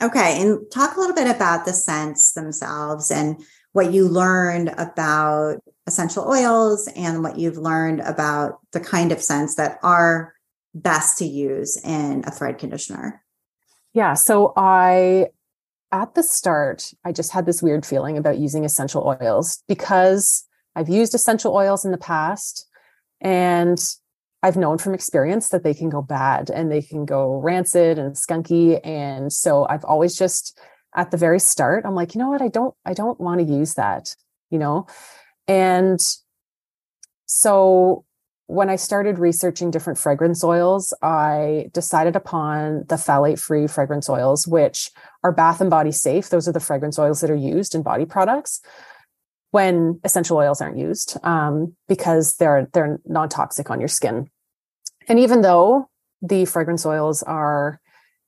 [0.03, 0.43] Okay.
[0.43, 3.43] And talk a little bit about the scents themselves and
[3.73, 9.55] what you learned about essential oils and what you've learned about the kind of scents
[9.57, 10.35] that are
[10.75, 13.23] best to use in a thread conditioner.
[13.95, 14.15] Yeah.
[14.15, 15.29] So I
[15.93, 20.45] at the start, I just had this weird feeling about using essential oils because
[20.75, 22.67] I've used essential oils in the past
[23.21, 23.79] and
[24.43, 28.15] I've known from experience that they can go bad and they can go rancid and
[28.15, 28.81] skunky.
[28.85, 30.59] And so I've always just
[30.95, 32.43] at the very start, I'm like, you know what?
[32.43, 34.15] I don't, I don't want to use that,
[34.51, 34.87] you know?
[35.47, 36.01] And
[37.27, 38.05] so
[38.47, 44.47] when I started researching different fragrance oils, I decided upon the phthalate free fragrance oils,
[44.47, 44.91] which
[45.25, 46.29] are bath and body safe.
[46.29, 48.61] Those are the fragrance oils that are used in body products
[49.51, 54.29] when essential oils aren't used um, because they're they're non-toxic on your skin.
[55.09, 55.89] And even though
[56.23, 57.81] the fragrance oils are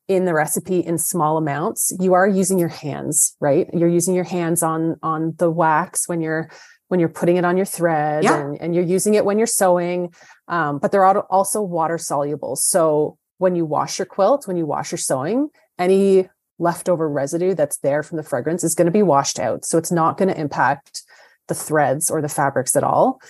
[0.09, 3.68] in the recipe in small amounts, you are using your hands, right?
[3.72, 6.50] You're using your hands on on the wax when you're
[6.88, 8.40] when you're putting it on your thread yeah.
[8.40, 10.12] and, and, you're using it when you're sewing.
[10.48, 12.57] Um, but they're also water soluble.
[12.57, 17.79] So when you wash your quilt, when you wash your sewing, any leftover residue that's
[17.79, 19.64] there from the fragrance is going to be washed out.
[19.64, 21.03] So it's not going to impact
[21.46, 23.20] the threads or the fabrics at all.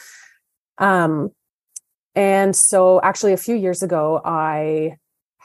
[0.78, 1.30] Um,
[2.14, 4.96] and so actually a few years ago, I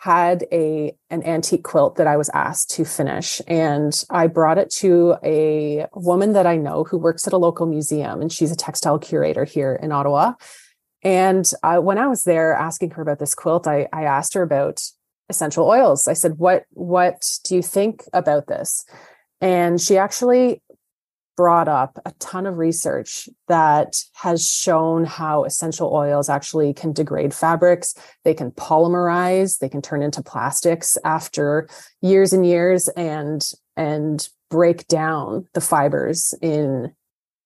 [0.04, 4.70] had a an antique quilt that I was asked to finish and I brought it
[4.80, 8.56] to a woman that I know who works at a local museum and she's a
[8.58, 10.34] textile curator here in Ottawa.
[11.04, 14.42] And I, when I was there asking her about this quilt, I, I asked her
[14.42, 14.82] about
[15.30, 16.10] essential oils.
[16.10, 18.84] I said, "What what do you think about this?"
[19.40, 20.62] And she actually
[21.36, 27.34] brought up a ton of research that has shown how essential oils actually can degrade
[27.34, 27.96] fabrics.
[28.24, 31.68] They can polymerize, they can turn into plastics after
[32.02, 33.44] years and years and
[33.76, 36.94] and break down the fibers in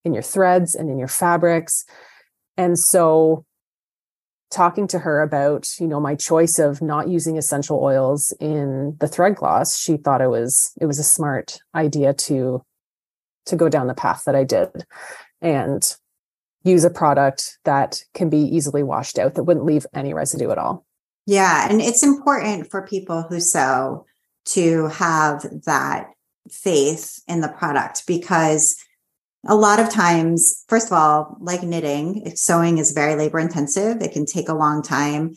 [0.04, 1.84] in your threads and in your fabrics.
[2.56, 3.44] And so
[4.50, 9.08] talking to her about you know my choice of not using essential oils in the
[9.08, 12.62] thread gloss she thought it was it was a smart idea to
[13.48, 14.68] to go down the path that I did
[15.40, 15.96] and
[16.64, 20.58] use a product that can be easily washed out that wouldn't leave any residue at
[20.58, 20.84] all.
[21.26, 21.66] Yeah.
[21.68, 24.06] And it's important for people who sew
[24.46, 26.08] to have that
[26.50, 28.76] faith in the product because
[29.46, 34.02] a lot of times, first of all, like knitting, sewing is very labor intensive.
[34.02, 35.36] It can take a long time.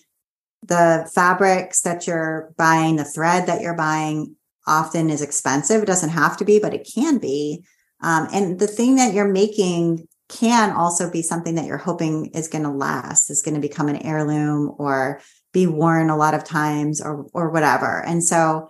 [0.63, 4.35] The fabrics that you're buying, the thread that you're buying
[4.67, 5.83] often is expensive.
[5.83, 7.63] It doesn't have to be, but it can be.
[8.01, 12.47] Um, and the thing that you're making can also be something that you're hoping is
[12.47, 15.21] going to last, is going to become an heirloom or
[15.53, 18.03] be worn a lot of times or or whatever.
[18.05, 18.69] And so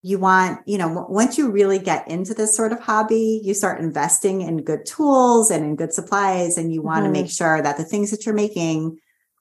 [0.00, 3.80] you want, you know, once you really get into this sort of hobby, you start
[3.80, 7.14] investing in good tools and in good supplies and you want mm-hmm.
[7.14, 8.98] to make sure that the things that you're making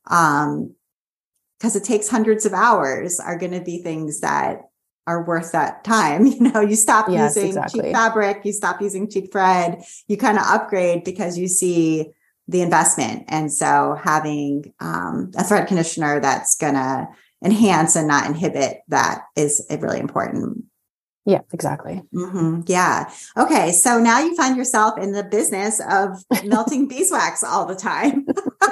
[0.08, 0.74] um
[1.62, 4.62] because it takes hundreds of hours are going to be things that
[5.08, 6.26] are worth that time.
[6.32, 7.82] You know, you stop yes, using exactly.
[7.82, 12.12] cheap fabric, you stop using cheap thread, you kind of upgrade because you see
[12.48, 13.26] the investment.
[13.28, 17.08] And so having um, a thread conditioner that's going to
[17.44, 20.66] enhance and not inhibit that is really important.
[21.26, 22.02] Yeah, exactly.
[22.14, 22.62] Mm-hmm.
[22.66, 23.12] Yeah.
[23.38, 23.72] Okay.
[23.72, 28.26] So now you find yourself in the business of melting beeswax all the time,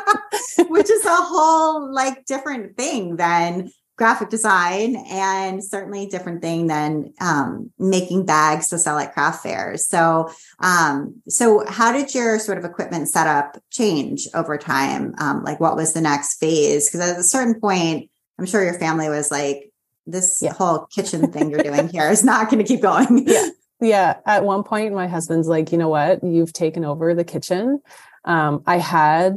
[0.67, 7.13] which is a whole like different thing than graphic design and certainly different thing than
[7.19, 9.85] um, making bags to sell at craft fairs.
[9.85, 15.13] So, um, so how did your sort of equipment setup change over time?
[15.19, 16.87] Um, like, what was the next phase?
[16.87, 18.09] Because at a certain point,
[18.39, 19.69] I'm sure your family was like,
[20.07, 20.53] "This yeah.
[20.53, 23.49] whole kitchen thing you're doing here is not going to keep going." Yeah,
[23.81, 24.15] yeah.
[24.25, 26.23] At one point, my husband's like, "You know what?
[26.23, 27.81] You've taken over the kitchen."
[28.23, 29.35] Um, I had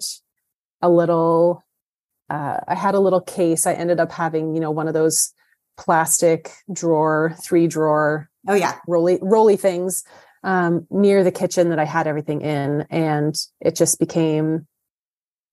[0.81, 1.64] a little
[2.32, 3.66] uh, I had a little case.
[3.66, 5.34] I ended up having, you know, one of those
[5.76, 8.30] plastic drawer, three drawer.
[8.48, 10.02] Oh yeah, roly roly things
[10.42, 14.66] um, near the kitchen that I had everything in, and it just became.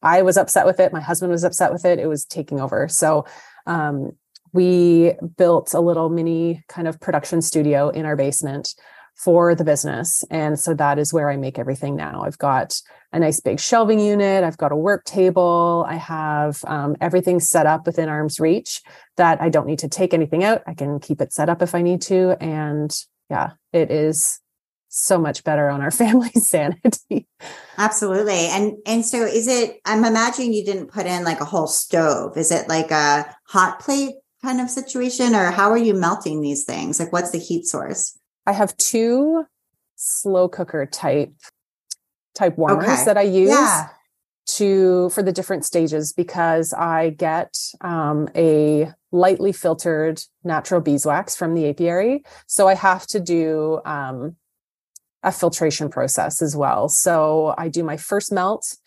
[0.01, 0.93] I was upset with it.
[0.93, 1.99] My husband was upset with it.
[1.99, 2.87] It was taking over.
[2.87, 3.25] So
[3.67, 4.11] um,
[4.53, 8.73] we built a little mini kind of production studio in our basement
[9.19, 10.23] for the business.
[10.29, 12.23] And so that is where I make everything now.
[12.23, 14.45] I've got a nice big shelving unit.
[14.45, 15.86] I've got a work table.
[15.88, 18.82] I have um, everything set up within arm's reach
[19.17, 20.62] that I don't need to take anything out.
[20.67, 22.38] I can keep it set up if I need to.
[22.39, 22.95] And
[23.29, 24.39] yeah, it is
[24.88, 27.27] so much better on our family sanity.
[27.77, 28.47] Absolutely.
[28.47, 32.38] And and so is it I'm imagining you didn't put in like a whole stove.
[32.38, 36.63] Is it like a hot plate kind of situation or how are you melting these
[36.63, 36.99] things?
[36.99, 38.17] Like what's the heat source?
[38.49, 39.45] I have two
[39.95, 41.31] slow cooker type
[42.33, 43.05] type warmers okay.
[43.05, 43.89] that I use yeah.
[44.57, 51.53] to for the different stages because I get um, a lightly filtered natural beeswax from
[51.53, 54.35] the apiary, so I have to do um,
[55.21, 56.89] a filtration process as well.
[56.89, 58.77] So I do my first melt,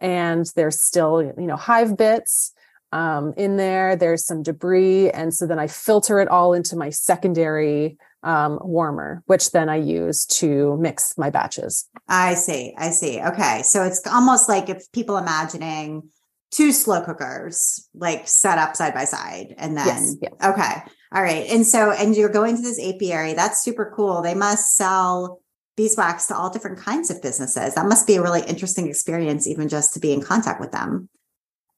[0.00, 2.52] and there's still you know hive bits
[2.92, 3.96] um, in there.
[3.96, 9.22] There's some debris, and so then I filter it all into my secondary um, warmer,
[9.26, 11.88] which then I use to mix my batches.
[12.08, 12.74] I see.
[12.76, 13.20] I see.
[13.20, 13.62] Okay.
[13.62, 16.10] So it's almost like if people imagining
[16.50, 20.32] two slow cookers like set up side by side and then yes, yes.
[20.42, 24.34] okay all right and so and you're going to this apiary that's super cool they
[24.34, 25.42] must sell
[25.76, 29.68] beeswax to all different kinds of businesses that must be a really interesting experience even
[29.68, 31.08] just to be in contact with them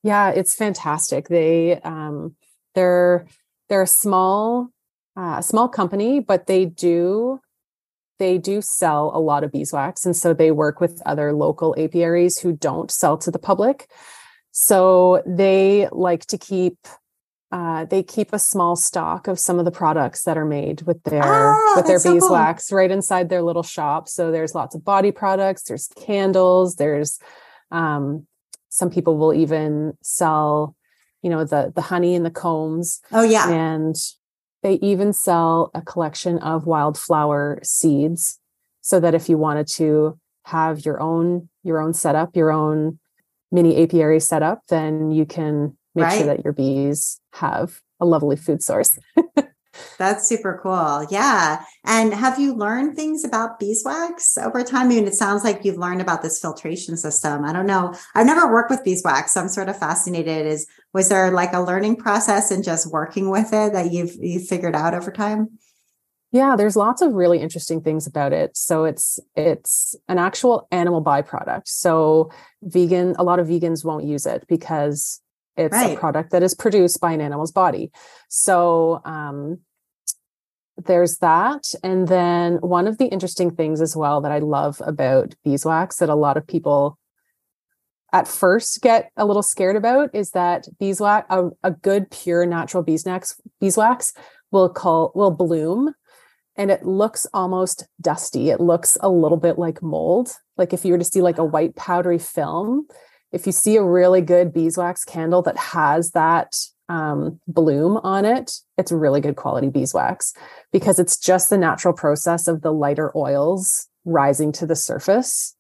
[0.05, 2.37] yeah it's fantastic they um
[2.75, 3.27] they're
[3.69, 4.69] they're a small
[5.17, 7.41] uh, a small company, but they do
[8.19, 12.39] they do sell a lot of beeswax, and so they work with other local apiaries
[12.39, 13.89] who don't sell to the public.
[14.53, 16.77] So they like to keep
[17.53, 21.03] uh, they keep a small stock of some of the products that are made with
[21.03, 22.79] their oh, with their beeswax so cool.
[22.79, 24.09] right inside their little shop.
[24.09, 27.19] So there's lots of body products, there's candles, there's
[27.73, 28.27] um,
[28.69, 30.77] some people will even sell,
[31.23, 33.01] you know, the the honey and the combs.
[33.11, 33.97] Oh yeah, and
[34.63, 38.39] they even sell a collection of wildflower seeds
[38.81, 42.99] so that if you wanted to have your own your own setup, your own
[43.53, 46.19] mini apiary setup, then you can make right.
[46.19, 48.99] sure that your bees have a lovely food source.
[49.99, 51.07] That's super cool.
[51.11, 51.63] Yeah.
[51.85, 54.87] And have you learned things about beeswax over time?
[54.87, 57.45] I mean, it sounds like you've learned about this filtration system.
[57.45, 57.95] I don't know.
[58.15, 60.47] I've never worked with beeswax, so I'm sort of fascinated.
[60.47, 64.41] Is was there like a learning process and just working with it that you've you
[64.41, 65.59] figured out over time?
[66.33, 68.57] Yeah, there's lots of really interesting things about it.
[68.57, 71.63] So it's it's an actual animal byproduct.
[71.67, 72.31] So
[72.63, 75.21] vegan, a lot of vegans won't use it because
[75.57, 75.97] it's right.
[75.97, 77.91] a product that is produced by an animal's body.
[78.29, 79.59] So um,
[80.77, 81.75] there's that.
[81.83, 86.09] And then one of the interesting things as well that I love about beeswax that
[86.09, 86.97] a lot of people
[88.13, 92.83] at first get a little scared about is that beeswax, a, a good pure natural
[92.83, 94.13] beeswax, beeswax
[94.51, 95.95] will call will bloom
[96.57, 98.51] and it looks almost dusty.
[98.51, 100.33] It looks a little bit like mold.
[100.57, 102.87] Like if you were to see like a white powdery film,
[103.33, 106.57] if you see a really good beeswax candle that has that
[106.89, 110.35] um, bloom on it, it's really good quality beeswax
[110.73, 115.55] because it's just the natural process of the lighter oils rising to the surface.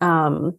[0.00, 0.58] Um,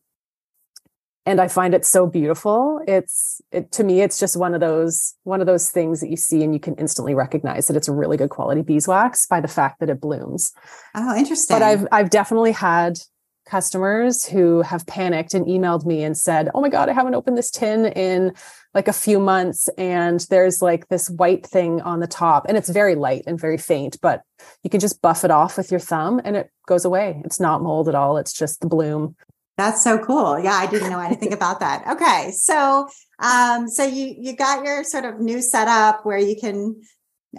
[1.27, 2.79] and I find it so beautiful.
[2.87, 6.15] It's it to me, it's just one of those one of those things that you
[6.15, 9.47] see and you can instantly recognize that it's a really good quality beeswax by the
[9.49, 10.53] fact that it blooms.
[10.95, 11.53] Oh, interesting.
[11.55, 12.97] But I've I've definitely had
[13.45, 17.37] customers who have panicked and emailed me and said, "Oh my god, I haven't opened
[17.37, 18.33] this tin in
[18.73, 22.69] like a few months and there's like this white thing on the top and it's
[22.69, 24.21] very light and very faint, but
[24.63, 27.21] you can just buff it off with your thumb and it goes away.
[27.25, 28.17] It's not mold at all.
[28.17, 29.15] It's just the bloom
[29.57, 30.39] that's so cool.
[30.39, 31.85] Yeah, I didn't know anything about that.
[31.87, 32.31] Okay.
[32.31, 32.87] So
[33.19, 36.75] um so you you got your sort of new setup where you can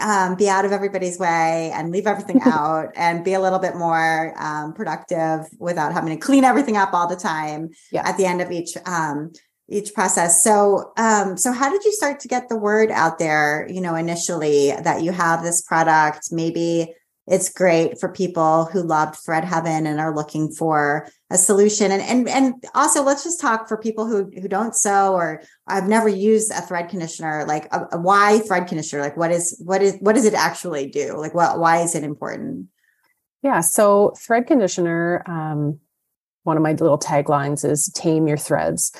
[0.01, 3.77] um, be out of everybody's way and leave everything out and be a little bit
[3.77, 8.07] more um, productive without having to clean everything up all the time yeah.
[8.07, 9.33] at the end of each um,
[9.71, 10.43] each process.
[10.43, 13.69] So, um, so how did you start to get the word out there?
[13.71, 16.95] You know, initially that you have this product, maybe
[17.31, 21.93] it's great for people who loved thread heaven and are looking for a solution.
[21.93, 25.89] And and and also let's just talk for people who who don't sew or i've
[25.89, 29.03] never used a thread conditioner like a, a why thread conditioner?
[29.03, 31.17] Like what is what is what does it actually do?
[31.17, 32.69] Like what why is it important?
[33.43, 35.81] Yeah so thread conditioner um,
[36.45, 38.93] one of my little taglines is tame your threads.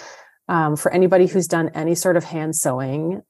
[0.51, 3.23] Um, for anybody who's done any sort of hand sewing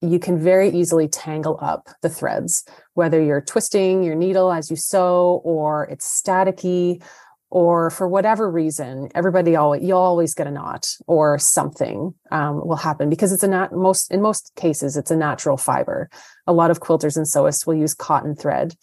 [0.00, 4.76] you can very easily tangle up the threads, whether you're twisting your needle as you
[4.76, 7.02] sew or it's staticky
[7.50, 12.76] or for whatever reason, everybody always you'll always get a knot or something um, will
[12.76, 16.10] happen because it's a not most in most cases it's a natural fiber.
[16.46, 18.74] A lot of quilters and sewists will use cotton thread,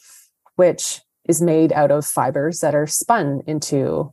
[0.55, 4.11] which is made out of fibers that are spun into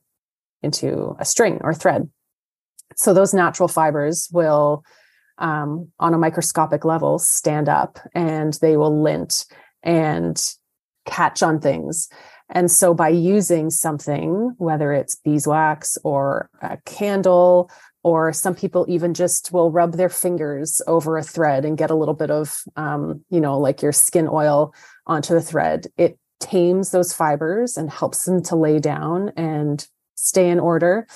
[0.63, 2.09] into a string or thread.
[2.95, 4.85] So those natural fibers will
[5.39, 9.45] um, on a microscopic level stand up and they will lint
[9.83, 10.55] and
[11.07, 12.09] catch on things.
[12.49, 17.71] And so by using something, whether it's beeswax or a candle,
[18.05, 21.95] or some people even just will rub their fingers over a thread and get a
[21.95, 24.75] little bit of, um, you know, like your skin oil
[25.07, 30.51] onto the thread, it tames those fibers and helps them to lay down and stay
[30.51, 31.07] in order.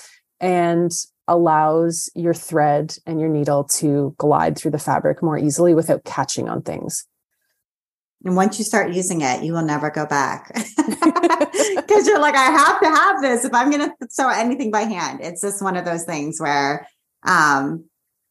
[0.40, 0.92] And
[1.28, 6.48] allows your thread and your needle to glide through the fabric more easily without catching
[6.48, 7.06] on things.
[8.24, 10.52] And once you start using it, you will never go back
[11.76, 14.82] because you're like, I have to have this if I'm going to sew anything by
[14.82, 15.20] hand.
[15.22, 16.88] It's just one of those things where
[17.24, 17.84] um,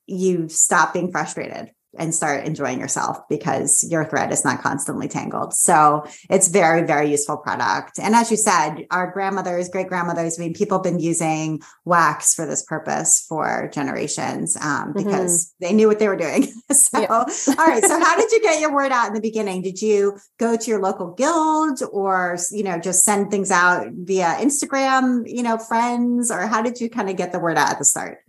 [0.08, 5.54] you stop being frustrated and start enjoying yourself because your thread is not constantly tangled.
[5.54, 8.00] So it's very, very useful product.
[8.00, 12.34] And as you said, our grandmothers, great grandmothers, I mean, people have been using wax
[12.34, 15.04] for this purpose for generations um, mm-hmm.
[15.04, 15.66] because mm-hmm.
[15.66, 16.44] they knew what they were doing.
[16.72, 17.08] so, yeah.
[17.08, 17.84] all right.
[17.84, 19.62] So how did you get your word out in the beginning?
[19.62, 24.36] Did you go to your local guild or, you know, just send things out via
[24.40, 27.80] Instagram, you know, friends, or how did you kind of get the word out at
[27.80, 28.20] the start?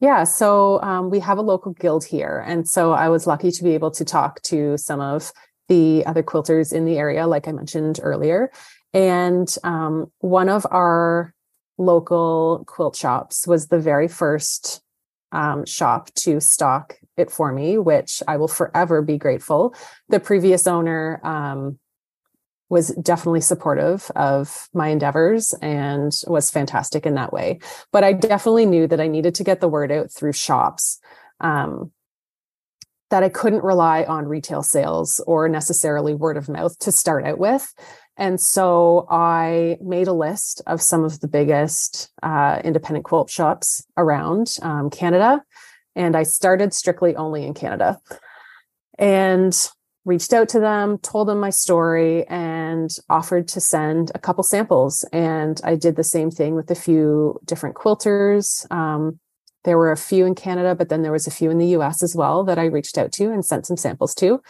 [0.00, 2.42] Yeah, so um, we have a local guild here.
[2.46, 5.32] And so I was lucky to be able to talk to some of
[5.68, 8.50] the other quilters in the area, like I mentioned earlier.
[8.94, 11.34] And um, one of our
[11.76, 14.80] local quilt shops was the very first
[15.32, 19.74] um, shop to stock it for me, which I will forever be grateful.
[20.08, 21.78] The previous owner um,
[22.70, 27.58] was definitely supportive of my endeavors and was fantastic in that way.
[27.92, 30.98] But I definitely knew that I needed to get the word out through shops.
[31.40, 31.92] Um,
[33.10, 37.38] that I couldn't rely on retail sales or necessarily word of mouth to start out
[37.38, 37.74] with.
[38.16, 43.84] And so I made a list of some of the biggest uh, independent quilt shops
[43.96, 45.42] around um, Canada.
[45.96, 47.98] And I started strictly only in Canada.
[48.98, 49.58] And
[50.04, 55.04] reached out to them, told them my story, and offered to send a couple samples.
[55.12, 58.70] And I did the same thing with a few different quilters.
[58.72, 59.20] Um,
[59.64, 62.02] there were a few in Canada, but then there was a few in the US
[62.02, 64.40] as well that I reached out to and sent some samples to.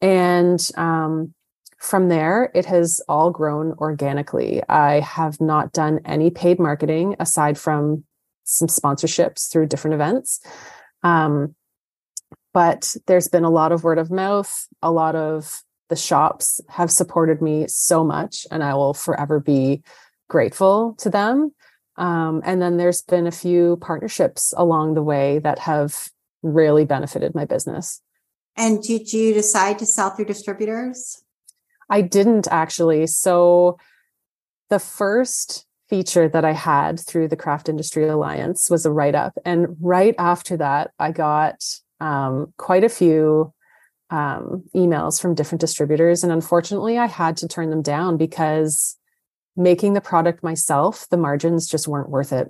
[0.00, 1.34] And um,
[1.78, 4.62] from there, it has all grown organically.
[4.68, 8.04] I have not done any paid marketing aside from
[8.42, 10.40] some sponsorships through different events.
[11.02, 11.54] Um,
[12.52, 16.90] but there's been a lot of word of mouth a lot of the shops have
[16.90, 19.82] supported me so much and i will forever be
[20.28, 21.52] grateful to them
[21.96, 26.08] Um, and then there's been a few partnerships along the way that have
[26.42, 28.00] really benefited my business.
[28.56, 31.22] And did you decide to sell through distributors?
[31.90, 33.06] I didn't actually.
[33.06, 33.76] So
[34.70, 39.34] the first feature that I had through the Craft Industry Alliance was a write up.
[39.44, 41.62] And right after that, I got
[42.00, 43.52] um, quite a few
[44.10, 46.24] um, emails from different distributors.
[46.24, 48.96] And unfortunately, I had to turn them down because
[49.56, 52.48] making the product myself, the margins just weren't worth it.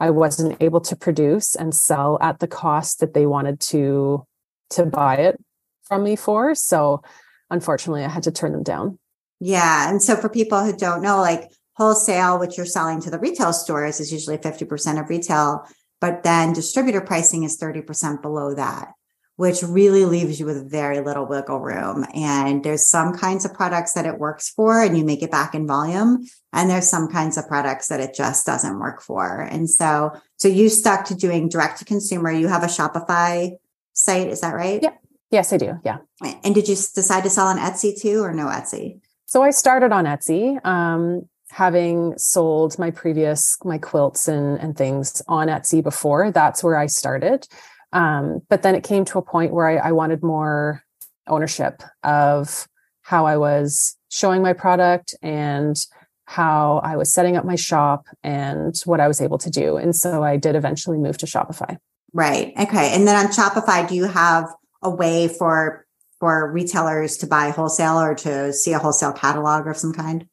[0.00, 4.26] I wasn't able to produce and sell at the cost that they wanted to
[4.70, 5.38] to buy it
[5.82, 6.54] from me for.
[6.54, 7.02] So
[7.50, 8.98] unfortunately, I had to turn them down.
[9.38, 9.90] Yeah.
[9.90, 13.52] And so for people who don't know, like wholesale, which you're selling to the retail
[13.52, 15.66] stores, is usually 50% of retail,
[16.02, 18.92] but then distributor pricing is 30% below that
[19.36, 22.04] which really leaves you with very little wiggle room.
[22.14, 25.54] And there's some kinds of products that it works for and you make it back
[25.54, 26.28] in volume.
[26.52, 29.40] And there's some kinds of products that it just doesn't work for.
[29.40, 32.30] And so, so you stuck to doing direct to consumer.
[32.30, 33.56] You have a Shopify
[33.94, 34.28] site.
[34.28, 34.80] Is that right?
[34.82, 34.94] Yeah.
[35.30, 35.78] Yes, I do.
[35.82, 35.98] Yeah.
[36.44, 39.00] And did you decide to sell on Etsy too or no Etsy?
[39.24, 40.64] So I started on Etsy.
[40.64, 46.76] Um, having sold my previous my quilts and and things on Etsy before that's where
[46.76, 47.46] I started
[47.92, 50.82] um, but then it came to a point where I, I wanted more
[51.26, 52.66] ownership of
[53.02, 55.76] how I was showing my product and
[56.24, 59.76] how I was setting up my shop and what I was able to do.
[59.76, 61.76] And so I did eventually move to Shopify.
[62.12, 62.52] Right.
[62.58, 62.94] Okay.
[62.94, 64.48] And then on Shopify, do you have
[64.82, 65.86] a way for
[66.18, 70.26] for retailers to buy wholesale or to see a wholesale catalog of some kind?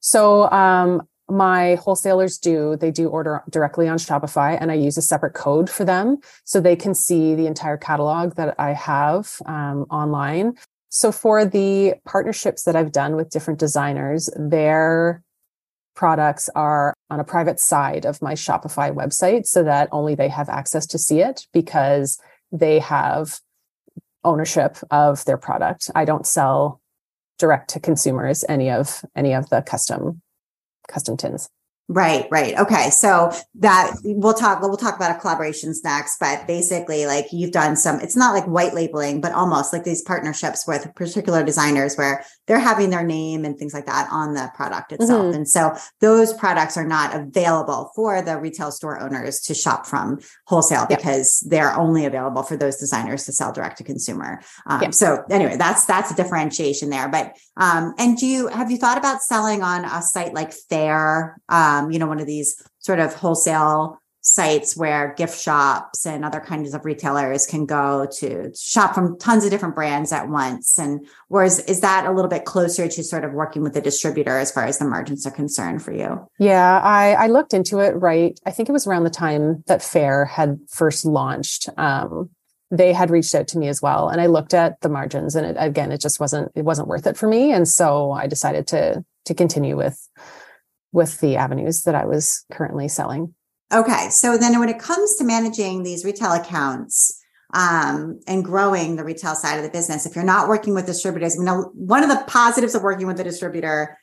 [0.00, 5.02] So um, my wholesalers do they do order directly on shopify and i use a
[5.02, 9.86] separate code for them so they can see the entire catalog that i have um,
[9.90, 10.54] online.
[10.88, 15.22] So for the partnerships that i've done with different designers their
[15.94, 20.48] products are on a private side of my shopify website so that only they have
[20.48, 22.18] access to see it because
[22.50, 23.38] they have
[24.24, 25.90] ownership of their product.
[25.94, 26.80] I don't sell
[27.40, 30.22] direct to consumers any of any of the custom
[30.88, 31.48] custom tins.
[31.92, 32.56] Right, right.
[32.56, 32.88] Okay.
[32.90, 37.98] So that we'll talk we'll talk about collaborations next, but basically like you've done some
[37.98, 42.60] it's not like white labeling, but almost like these partnerships with particular designers where they're
[42.60, 45.26] having their name and things like that on the product itself.
[45.26, 45.34] Mm-hmm.
[45.34, 50.20] And so those products are not available for the retail store owners to shop from
[50.46, 51.00] wholesale yep.
[51.00, 54.40] because they're only available for those designers to sell direct to consumer.
[54.66, 54.94] Um, yep.
[54.94, 57.08] so anyway, that's that's a differentiation there.
[57.08, 61.40] But um and do you have you thought about selling on a site like Faire?
[61.48, 66.24] Um um, you know, one of these sort of wholesale sites where gift shops and
[66.24, 70.78] other kinds of retailers can go to shop from tons of different brands at once.
[70.78, 74.36] And whereas is that a little bit closer to sort of working with the distributor
[74.36, 76.26] as far as the margins are concerned for you?
[76.38, 78.38] Yeah i i looked into it right?
[78.44, 81.68] I think it was around the time that Faire had first launched.
[81.78, 82.30] Um,
[82.70, 85.44] they had reached out to me as well and i looked at the margins and
[85.44, 87.52] it, again it just wasn't it wasn't worth it for me.
[87.52, 89.98] And so i decided to to continue with
[90.92, 93.34] with the avenues that I was currently selling.
[93.72, 94.08] Okay.
[94.10, 97.20] So then when it comes to managing these retail accounts,
[97.52, 100.06] um, and growing the retail side of the business.
[100.06, 103.18] If you're not working with distributors, I mean, one of the positives of working with
[103.20, 103.98] a distributor,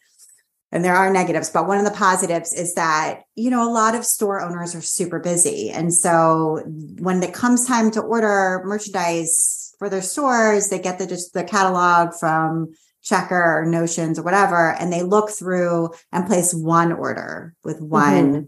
[0.72, 3.96] and there are negatives, but one of the positives is that, you know, a lot
[3.96, 5.70] of store owners are super busy.
[5.70, 6.62] And so
[7.00, 11.46] when it comes time to order merchandise for their stores, they get the just the
[11.46, 12.74] catalog from
[13.08, 18.34] checker or notions or whatever and they look through and place one order with one
[18.34, 18.46] mm-hmm.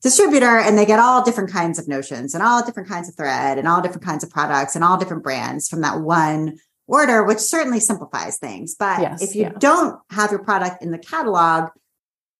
[0.00, 3.58] distributor and they get all different kinds of notions and all different kinds of thread
[3.58, 7.38] and all different kinds of products and all different brands from that one order which
[7.38, 9.52] certainly simplifies things but yes, if you yeah.
[9.58, 11.70] don't have your product in the catalog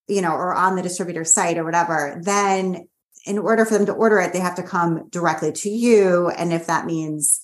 [0.06, 2.86] you know or on the distributor site or whatever then
[3.24, 6.52] in order for them to order it they have to come directly to you and
[6.52, 7.40] if that means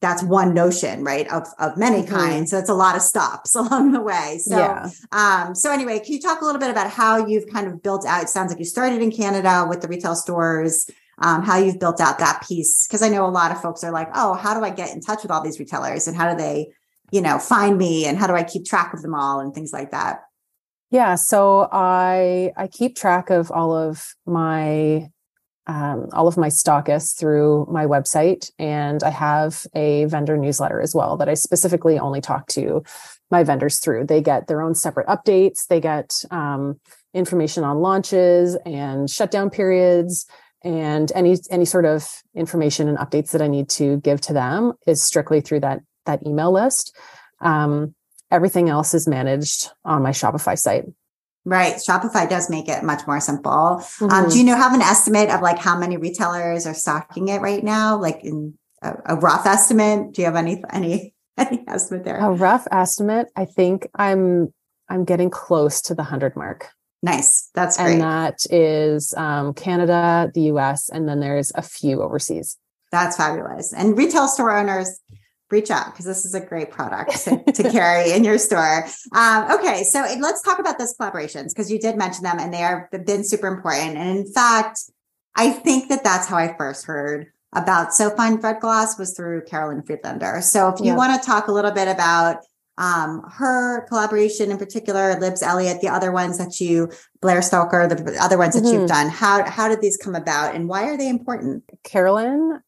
[0.00, 1.30] that's one notion, right?
[1.32, 2.14] Of of many mm-hmm.
[2.14, 2.50] kinds.
[2.50, 4.38] So it's a lot of stops along the way.
[4.42, 4.90] So yeah.
[5.12, 8.06] um, so anyway, can you talk a little bit about how you've kind of built
[8.06, 8.22] out?
[8.22, 10.88] It sounds like you started in Canada with the retail stores.
[11.18, 13.90] Um, how you've built out that piece because I know a lot of folks are
[13.90, 16.36] like, oh, how do I get in touch with all these retailers and how do
[16.36, 16.72] they,
[17.10, 19.72] you know, find me and how do I keep track of them all and things
[19.72, 20.24] like that.
[20.90, 25.08] Yeah, so I I keep track of all of my
[25.66, 28.50] um, all of my stockists through my website.
[28.58, 32.82] And I have a vendor newsletter as well that I specifically only talk to
[33.30, 34.06] my vendors through.
[34.06, 36.78] They get their own separate updates, they get um,
[37.14, 40.26] information on launches and shutdown periods.
[40.62, 44.72] And any any sort of information and updates that I need to give to them
[44.86, 46.96] is strictly through that that email list.
[47.40, 47.94] Um,
[48.30, 50.84] everything else is managed on my Shopify site.
[51.46, 51.76] Right.
[51.76, 53.52] Shopify does make it much more simple.
[53.52, 54.10] Mm-hmm.
[54.10, 57.40] Um, do you know have an estimate of like how many retailers are stocking it
[57.40, 57.96] right now?
[57.96, 60.12] Like in a, a rough estimate?
[60.12, 62.18] Do you have any any any estimate there?
[62.18, 63.28] A rough estimate.
[63.36, 64.52] I think I'm
[64.88, 66.70] I'm getting close to the hundred mark.
[67.00, 67.48] Nice.
[67.54, 67.92] That's great.
[67.92, 72.56] And that is um, Canada, the US, and then there's a few overseas.
[72.90, 73.72] That's fabulous.
[73.72, 75.00] And retail store owners,
[75.50, 78.84] reach out because this is a great product to, to carry in your store.
[79.12, 82.62] Um, okay, so let's talk about those collaborations because you did mention them and they
[82.62, 83.96] are been super important.
[83.96, 84.80] And in fact,
[85.34, 89.44] I think that that's how I first heard about So Fine Thread Gloss was through
[89.44, 90.40] Carolyn Friedlander.
[90.42, 90.96] So if you yeah.
[90.96, 92.38] want to talk a little bit about
[92.78, 96.90] um, her collaboration in particular, Libs Elliott, the other ones that you,
[97.22, 98.80] Blair Stocker, the other ones that mm-hmm.
[98.80, 101.64] you've done, how how did these come about and why are they important?
[101.84, 102.60] Carolyn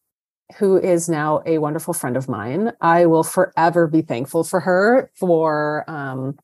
[0.56, 2.72] who is now a wonderful friend of mine.
[2.80, 6.38] I will forever be thankful for her for um,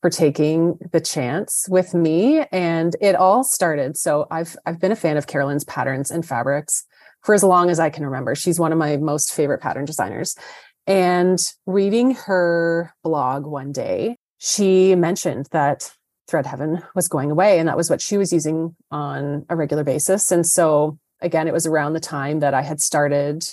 [0.00, 2.44] for taking the chance with me.
[2.52, 3.96] And it all started.
[3.96, 6.84] So I've I've been a fan of Carolyn's patterns and fabrics
[7.22, 8.34] for as long as I can remember.
[8.34, 10.36] She's one of my most favorite pattern designers.
[10.86, 15.92] And reading her blog one day, she mentioned that
[16.26, 19.84] Thread Heaven was going away, and that was what she was using on a regular
[19.84, 20.32] basis.
[20.32, 23.48] And so again, it was around the time that I had started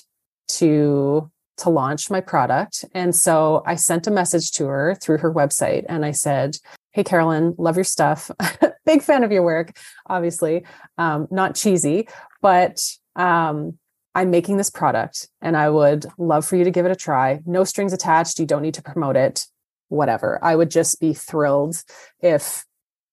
[0.49, 2.86] to to launch my product.
[2.93, 6.57] And so I sent a message to her through her website and I said,
[6.91, 8.30] Hey, Carolyn, love your stuff.
[8.86, 10.65] Big fan of your work, obviously.
[10.97, 12.07] Um, not cheesy,
[12.41, 12.82] but
[13.15, 13.78] um,
[14.15, 17.41] I'm making this product and I would love for you to give it a try.
[17.45, 18.39] No strings attached.
[18.39, 19.45] You don't need to promote it,
[19.89, 20.39] whatever.
[20.43, 21.84] I would just be thrilled
[22.22, 22.65] if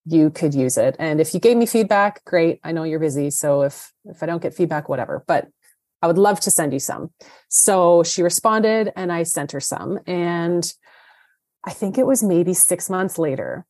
[0.07, 0.96] you could use it.
[0.98, 2.61] And if you gave me feedback, great.
[2.62, 3.30] I know you're busy.
[3.30, 5.24] So if if I don't get feedback, whatever.
[5.26, 5.48] But
[6.02, 7.11] I would love to send you some.
[7.48, 9.98] So she responded and I sent her some.
[10.07, 10.70] And
[11.64, 13.64] I think it was maybe six months later,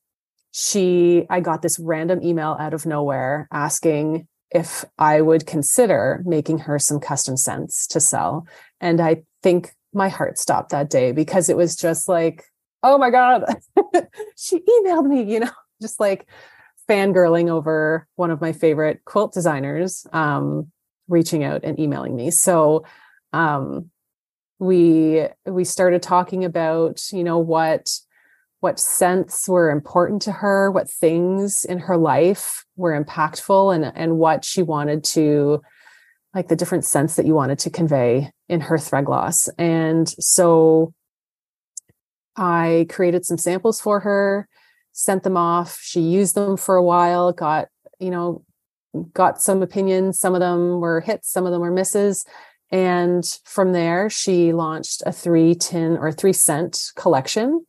[0.50, 6.58] she I got this random email out of nowhere asking if I would consider making
[6.60, 8.46] her some custom scents to sell.
[8.80, 12.44] And I think my heart stopped that day because it was just like,
[12.82, 13.44] oh my God,
[14.36, 15.50] she emailed me, you know
[15.80, 16.26] just like
[16.88, 20.70] fangirling over one of my favorite quilt designers um,
[21.08, 22.30] reaching out and emailing me.
[22.30, 22.84] So
[23.32, 23.90] um,
[24.58, 27.90] we we started talking about you know what
[28.60, 34.18] what scents were important to her, what things in her life were impactful, and and
[34.18, 35.60] what she wanted to
[36.34, 39.48] like the different scents that you wanted to convey in her thread gloss.
[39.58, 40.92] And so
[42.36, 44.48] I created some samples for her
[44.94, 45.78] sent them off.
[45.82, 47.68] She used them for a while, got,
[47.98, 48.44] you know,
[49.12, 50.18] got some opinions.
[50.18, 52.24] Some of them were hits, some of them were misses.
[52.70, 57.66] And from there, she launched a three tin or three scent collection.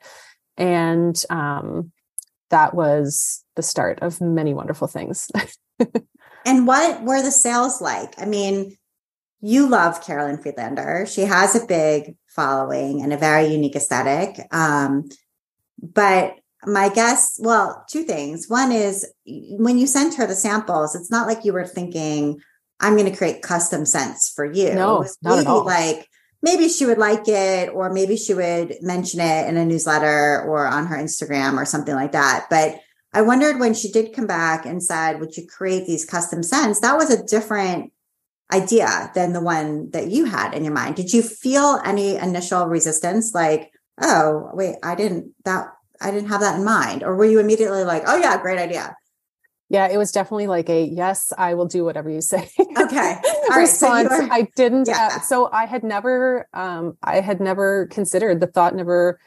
[0.55, 1.91] And um,
[2.51, 5.29] that was the start of many wonderful things.
[6.45, 8.13] and what were the sales like?
[8.19, 8.77] I mean,
[9.41, 11.05] you love Carolyn Friedlander.
[11.07, 14.39] She has a big following and a very unique aesthetic.
[14.51, 15.09] Um,
[15.81, 16.35] but
[16.67, 18.47] my guess, well, two things.
[18.47, 22.39] One is when you sent her the samples, it's not like you were thinking,
[22.79, 24.73] I'm going to create custom scents for you.
[24.73, 25.65] No, it was not at all.
[25.65, 26.07] like
[26.41, 30.67] maybe she would like it, or maybe she would mention it in a newsletter or
[30.67, 32.47] on her Instagram or something like that.
[32.49, 32.79] But
[33.13, 36.81] I wondered when she did come back and said, Would you create these custom scents?
[36.81, 37.93] That was a different
[38.53, 40.95] idea than the one that you had in your mind.
[40.95, 43.33] Did you feel any initial resistance?
[43.33, 45.67] Like, oh, wait, I didn't, that
[46.01, 47.03] I didn't have that in mind?
[47.03, 48.95] Or were you immediately like, oh yeah, great idea?
[49.69, 52.49] Yeah, it was definitely like a yes, I will do whatever you say.
[52.77, 53.15] Okay.
[53.51, 54.09] All response.
[54.09, 54.87] So I didn't.
[54.87, 55.09] Yeah.
[55.13, 59.19] Uh, so I had never, um, I had never considered the thought never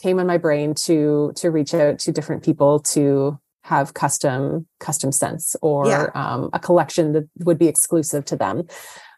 [0.00, 5.12] came in my brain to to reach out to different people to have custom custom
[5.12, 6.06] scents or yeah.
[6.14, 8.66] um, a collection that would be exclusive to them.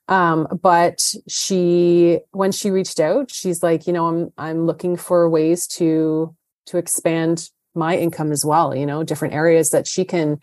[0.09, 5.28] Um, but she, when she reached out, she's like, you know, I'm I'm looking for
[5.28, 6.34] ways to
[6.68, 10.38] to expand my income as well you know different areas that she can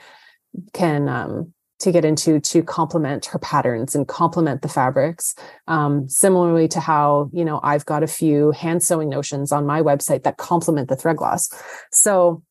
[0.73, 5.36] can um, to get into to complement her patterns and complement the fabrics.
[5.67, 9.82] Um, similarly to how you know i've got a few hand sewing notions on my
[9.82, 11.49] website that complement the thread gloss.
[11.91, 12.43] So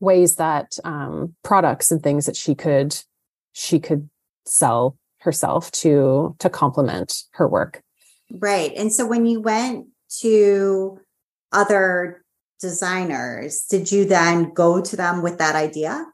[0.00, 2.96] ways that um, products and things that she could
[3.52, 4.08] she could
[4.46, 7.82] sell herself to to complement her work.
[8.32, 8.72] Right.
[8.76, 9.86] And so when you went
[10.20, 11.00] to
[11.52, 12.24] other
[12.60, 16.06] designers, did you then go to them with that idea?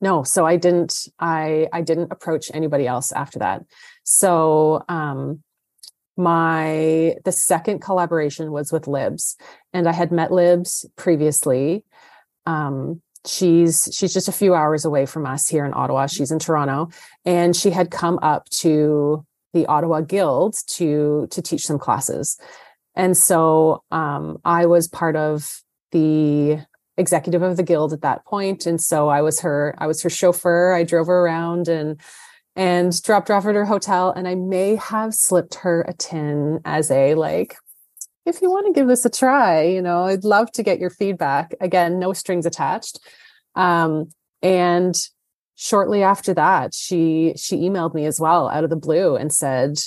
[0.00, 3.64] No, so I didn't I I didn't approach anybody else after that.
[4.02, 5.42] So um
[6.16, 9.36] my the second collaboration was with Libs
[9.72, 11.84] and I had met Libs previously.
[12.46, 16.06] Um she's she's just a few hours away from us here in Ottawa.
[16.06, 16.90] She's in Toronto,
[17.24, 22.38] and she had come up to the Ottawa Guild to to teach some classes.
[22.96, 26.58] And so um, I was part of the
[26.96, 30.10] executive of the guild at that point, and so I was her I was her
[30.10, 30.72] chauffeur.
[30.72, 32.00] I drove her around and
[32.56, 34.12] and dropped her off at her hotel.
[34.12, 37.56] And I may have slipped her a tin as a like,
[38.26, 40.90] if you want to give this a try, you know, I'd love to get your
[40.90, 41.54] feedback.
[41.60, 42.98] Again, no strings attached.
[43.54, 44.10] Um,
[44.42, 44.94] and
[45.56, 49.78] shortly after that, she she emailed me as well out of the blue and said,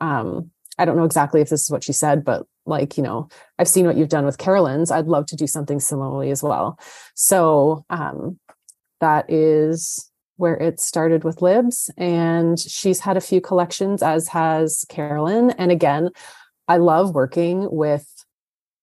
[0.00, 3.28] um, I don't know exactly if this is what she said, but like, you know,
[3.58, 4.90] I've seen what you've done with Carolyn's.
[4.90, 6.78] I'd love to do something similarly as well.
[7.14, 8.38] So um,
[9.00, 11.90] that is where it started with Libs.
[11.96, 15.50] And she's had a few collections, as has Carolyn.
[15.52, 16.10] And again,
[16.68, 18.06] I love working with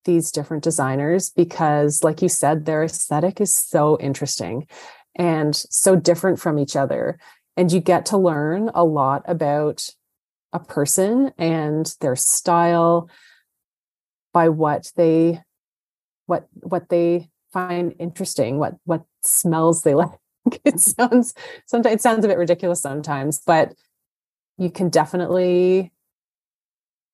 [0.06, 4.68] these different designers because, like you said, their aesthetic is so interesting
[5.16, 7.20] and so different from each other.
[7.56, 9.90] And you get to learn a lot about
[10.54, 13.10] a person and their style
[14.34, 15.42] by what they
[16.28, 20.10] what what they find interesting what what smells they like
[20.66, 21.34] it sounds
[21.66, 23.74] sometimes it sounds a bit ridiculous sometimes, but
[24.58, 25.92] you can definitely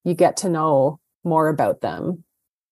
[0.03, 2.23] you get to know more about them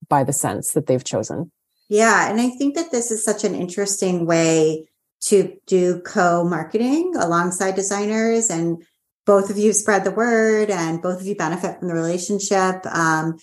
[0.09, 1.51] by the scents that they've chosen.
[1.89, 4.88] Yeah, and I think that this is such an interesting way
[5.22, 8.84] to do co-marketing alongside designers and
[9.28, 13.38] both of you spread the word and both of you benefit from the relationship um,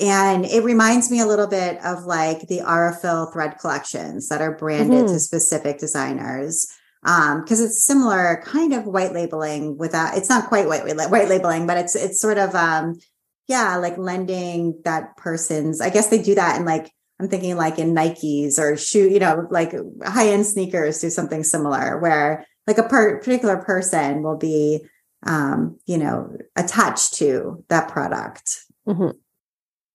[0.00, 4.56] and it reminds me a little bit of like the Aurifil thread collections that are
[4.56, 5.14] branded mm-hmm.
[5.14, 6.68] to specific designers.
[7.04, 11.66] Um, because it's similar kind of white labeling without it's not quite white white labeling,
[11.66, 12.98] but it's it's sort of um
[13.46, 17.78] yeah, like lending that person's I guess they do that in like I'm thinking like
[17.78, 19.74] in Nikes or shoe, you know, like
[20.04, 24.80] high end sneakers do something similar where like a per- particular person will be,
[25.26, 28.60] um, you know, attached to that product.
[28.86, 29.16] Mm-hmm.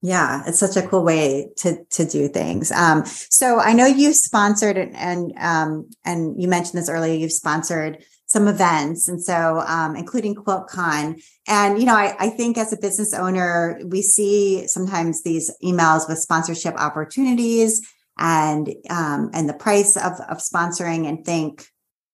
[0.05, 2.73] Yeah, it's such a cool way to to do things.
[2.73, 7.15] Um, so I know you've sponsored and and, um, and you mentioned this earlier.
[7.15, 11.23] You've sponsored some events, and so um, including QuiltCon.
[11.47, 16.09] And you know, I, I think as a business owner, we see sometimes these emails
[16.09, 17.81] with sponsorship opportunities
[18.19, 21.65] and um, and the price of of sponsoring, and think,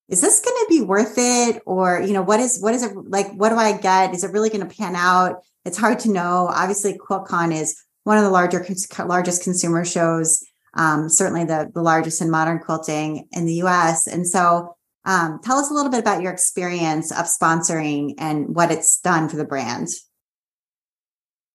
[0.09, 2.95] is this going to be worth it, or you know, what is what is it
[2.95, 3.31] like?
[3.33, 4.13] What do I get?
[4.13, 5.43] Is it really going to pan out?
[5.65, 6.49] it's hard to know.
[6.51, 8.65] Obviously, QuiltCon is one of the larger
[9.05, 10.43] largest consumer shows,
[10.73, 14.07] um, certainly the, the largest in modern quilting in the US.
[14.07, 18.71] And so um, tell us a little bit about your experience of sponsoring and what
[18.71, 19.89] it's done for the brand.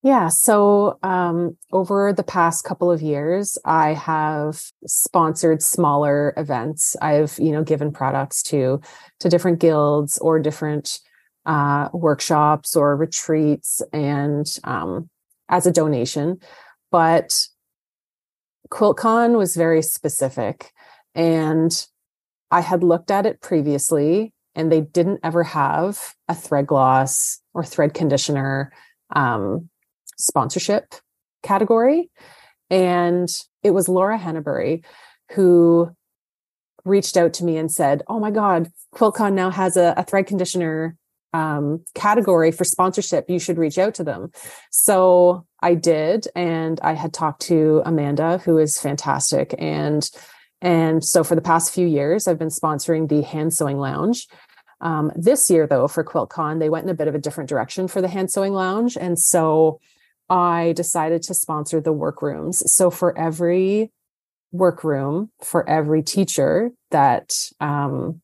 [0.05, 0.29] Yeah.
[0.29, 6.95] So um, over the past couple of years, I have sponsored smaller events.
[7.01, 8.83] I've, you know, given products to
[9.21, 11.01] to different guilds or different
[11.47, 15.09] uh, workshops or retreats and um,
[15.49, 16.39] as a donation.
[16.91, 17.49] But
[18.69, 20.73] QuiltCon was very specific.
[21.15, 21.73] And
[22.51, 27.65] I had looked at it previously, and they didn't ever have a thread gloss or
[27.65, 28.71] thread conditioner
[29.17, 29.71] um,
[30.19, 30.95] sponsorship
[31.43, 32.11] category.
[32.71, 33.29] And
[33.63, 34.85] it was Laura Henneberry
[35.33, 35.91] who
[36.85, 40.27] reached out to me and said, Oh my God, QuiltCon now has a, a thread
[40.27, 40.97] conditioner
[41.35, 44.31] um, category for sponsorship, you should reach out to them.
[44.71, 50.09] So I did, and I had talked to Amanda, who is fantastic, and
[50.61, 54.29] and so for the past few years, I've been sponsoring the Hand Sewing Lounge.
[54.81, 57.89] Um, this year, though, for QuiltCon, they went in a bit of a different direction
[57.89, 59.81] for the Hand Sewing Lounge, and so
[60.29, 62.73] I decided to sponsor the workrooms.
[62.73, 63.93] So for every
[64.53, 68.21] workroom, for every teacher that um,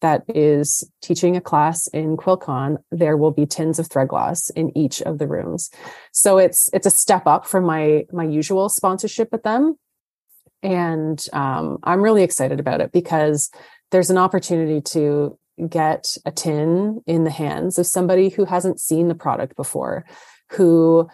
[0.00, 4.76] that is teaching a class in QuiltCon, there will be tins of thread gloss in
[4.76, 5.70] each of the rooms.
[6.12, 9.76] So it's it's a step up from my my usual sponsorship with them,
[10.62, 13.50] and um, I'm really excited about it because
[13.90, 15.38] there's an opportunity to
[15.68, 20.06] get a tin in the hands of somebody who hasn't seen the product before,
[20.50, 21.08] who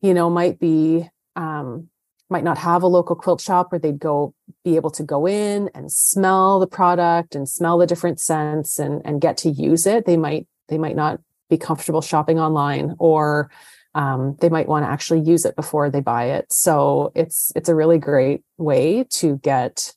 [0.00, 1.88] you know might be um,
[2.28, 5.70] might not have a local quilt shop where they'd go be able to go in
[5.74, 10.06] and smell the product and smell the different scents and and get to use it.
[10.06, 13.50] They might they might not be comfortable shopping online or
[13.94, 16.52] um, they might want to actually use it before they buy it.
[16.52, 19.92] So it's it's a really great way to get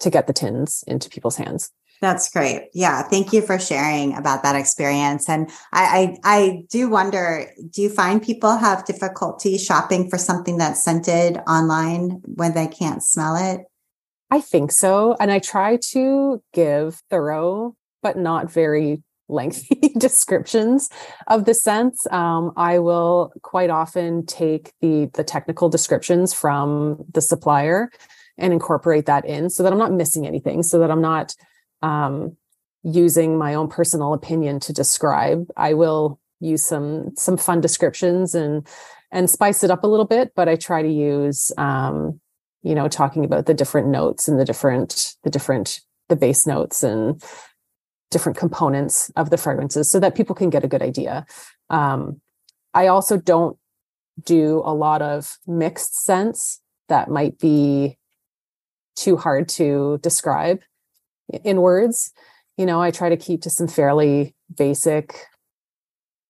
[0.00, 1.70] to get the tins into people's hands
[2.00, 2.70] that's great.
[2.72, 3.02] Yeah.
[3.02, 5.28] Thank you for sharing about that experience.
[5.28, 10.56] And I, I, I, do wonder, do you find people have difficulty shopping for something
[10.56, 13.66] that's scented online when they can't smell it?
[14.30, 15.16] I think so.
[15.20, 20.88] And I try to give thorough, but not very lengthy descriptions
[21.26, 22.06] of the scents.
[22.10, 27.90] Um, I will quite often take the the technical descriptions from the supplier
[28.38, 31.34] and incorporate that in so that I'm not missing anything, so that I'm not
[31.82, 32.36] um,
[32.82, 35.46] using my own personal opinion to describe.
[35.56, 38.66] I will use some some fun descriptions and
[39.12, 42.20] and spice it up a little bit, but I try to use um,
[42.62, 46.82] you know talking about the different notes and the different the different the base notes
[46.82, 47.22] and
[48.10, 51.24] different components of the fragrances so that people can get a good idea.
[51.68, 52.20] Um,
[52.74, 53.56] I also don't
[54.24, 57.96] do a lot of mixed scents that might be
[58.96, 60.60] too hard to describe
[61.44, 62.12] in words.
[62.56, 65.26] You know, I try to keep to some fairly basic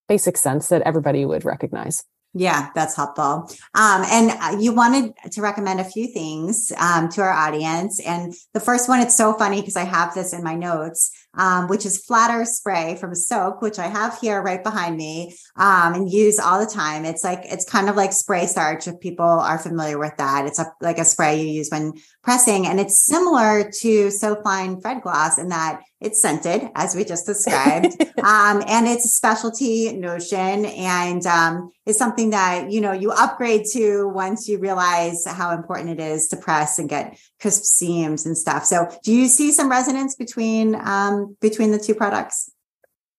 [0.09, 2.05] basic scents that everybody would recognize.
[2.33, 3.51] Yeah, that's helpful.
[3.75, 8.01] Um, and uh, you wanted to recommend a few things um, to our audience.
[8.01, 11.67] And the first one, it's so funny because I have this in my notes, um,
[11.67, 16.11] which is flatter spray from Soak, which I have here right behind me um, and
[16.11, 17.05] use all the time.
[17.05, 20.47] It's like, it's kind of like spray starch if people are familiar with that.
[20.47, 22.67] It's a, like a spray you use when pressing.
[22.67, 27.27] And it's similar to So Fine Thread Gloss in that it's scented, as we just
[27.27, 33.11] described, um, and it's a specialty notion, and um, is something that you know you
[33.13, 38.25] upgrade to once you realize how important it is to press and get crisp seams
[38.25, 38.65] and stuff.
[38.65, 42.51] So, do you see some resonance between um, between the two products?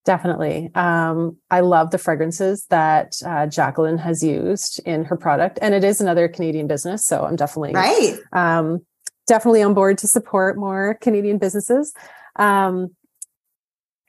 [0.04, 0.72] Definitely.
[0.74, 5.84] Um, I love the fragrances that uh, Jacqueline has used in her product, and it
[5.84, 8.18] is another Canadian business, so I'm definitely right.
[8.34, 8.84] Um,
[9.32, 11.93] definitely on board to support more Canadian businesses.
[12.36, 12.93] Um,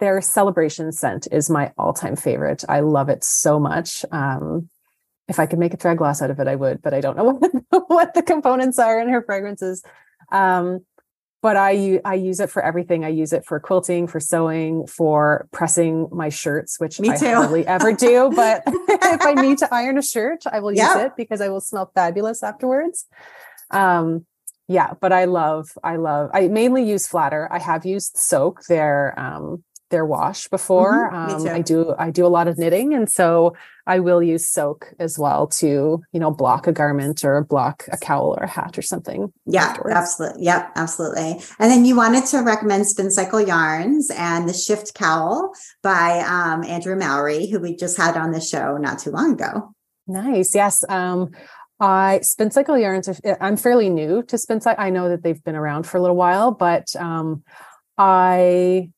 [0.01, 2.65] their celebration scent is my all-time favorite.
[2.69, 4.05] I love it so much.
[4.11, 4.69] Um,
[5.29, 7.17] if I could make a thread gloss out of it, I would, but I don't
[7.17, 7.35] know
[7.71, 9.85] what, what the components are in her fragrances.
[10.33, 10.85] Um,
[11.41, 13.05] but I I use it for everything.
[13.05, 17.35] I use it for quilting, for sewing, for pressing my shirts, which Me I too.
[17.35, 18.33] hardly ever do.
[18.35, 21.61] But if I need to iron a shirt, I will use it because I will
[21.61, 23.07] smell fabulous afterwards.
[23.71, 24.27] Um,
[24.73, 27.49] yeah, but I love I love I mainly use flatter.
[27.51, 31.11] I have used soak their um their wash before.
[31.13, 31.49] Mhm, um.
[31.49, 33.55] I do I do a lot of knitting, and so
[33.87, 37.99] I will use soak as well to you know block a garment or block a
[37.99, 39.33] cowl or a hat or something.
[39.45, 39.97] Yeah, afterwards.
[39.97, 40.45] absolutely.
[40.45, 41.31] Yep, absolutely.
[41.59, 45.53] And then you wanted to recommend Spin Cycle Yarns and the Shift Cowl
[45.83, 49.75] by um, Andrea Mowry, who we just had on the show not too long ago.
[50.09, 50.55] Nice.
[50.55, 50.85] Yes.
[50.89, 51.31] Um,
[51.83, 53.09] I spin cycle yarns.
[53.41, 54.83] I'm fairly new to spin cycle.
[54.83, 57.43] I know that they've been around for a little while, but um,
[57.99, 58.91] I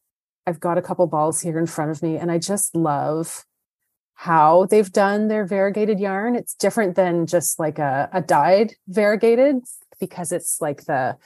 [0.47, 3.47] I've got a couple balls here in front of me, and I just love
[4.13, 6.37] how they've done their variegated yarn.
[6.37, 9.65] It's different than just like a, a dyed variegated
[9.99, 11.17] because it's like the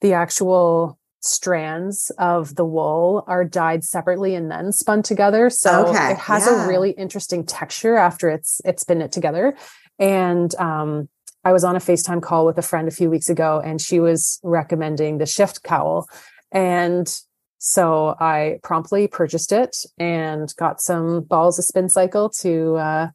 [0.00, 6.12] the actual strands of the wool are dyed separately and then spun together so Okay,
[6.12, 6.64] it has yeah.
[6.64, 9.56] a really interesting texture after it's it's been knit together
[9.98, 11.08] and um
[11.44, 14.00] i was on a facetime call with a friend a few weeks ago and she
[14.00, 16.08] was recommending the shift cowl
[16.52, 17.20] and
[17.58, 23.08] so i promptly purchased it and got some balls of spin cycle to uh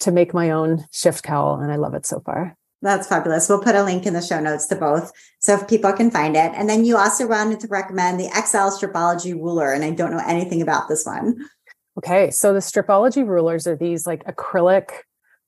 [0.00, 3.48] to make my own shift cowl and i love it so far That's fabulous.
[3.48, 6.36] We'll put a link in the show notes to both so if people can find
[6.36, 6.52] it.
[6.54, 10.22] And then you also wanted to recommend the XL Stripology Ruler, and I don't know
[10.26, 11.48] anything about this one.
[11.96, 14.90] Okay, so the stripology rulers are these like acrylic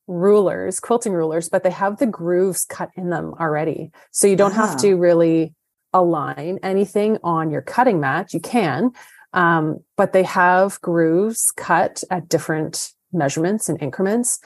[0.06, 3.90] rulers, quilting rulers, but they have the grooves cut in them already.
[4.12, 4.78] So you don't have Ah.
[4.78, 5.54] to really
[5.92, 8.32] align anything on your cutting mat.
[8.34, 8.92] You can,
[9.32, 14.40] um, but they have grooves cut at different measurements and increments.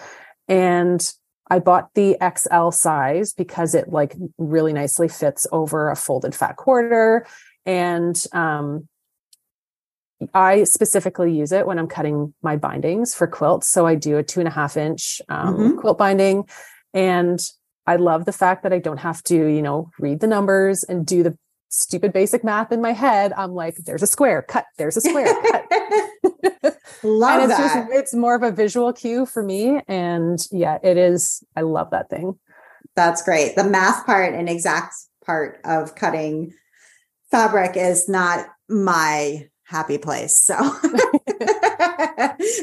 [0.48, 1.12] And
[1.50, 6.56] I bought the XL size because it like really nicely fits over a folded fat
[6.56, 7.26] quarter.
[7.66, 8.88] And um,
[10.34, 13.68] I specifically use it when I'm cutting my bindings for quilts.
[13.68, 15.80] So I do a two and a half inch um, Mhm.
[15.80, 16.46] quilt binding.
[16.92, 17.40] And
[17.86, 21.06] I love the fact that I don't have to, you know, read the numbers and
[21.06, 21.36] do the
[21.68, 23.32] stupid basic math in my head.
[23.36, 25.64] I'm like, there's a square, cut, there's a square, cut.
[27.02, 27.74] Love and it's that.
[27.88, 29.80] just, it's more of a visual cue for me.
[29.88, 31.42] And yeah, it is.
[31.56, 32.38] I love that thing.
[32.94, 33.56] That's great.
[33.56, 34.94] The math part and exact
[35.24, 36.52] part of cutting
[37.30, 40.36] fabric is not my happy place.
[40.36, 40.54] So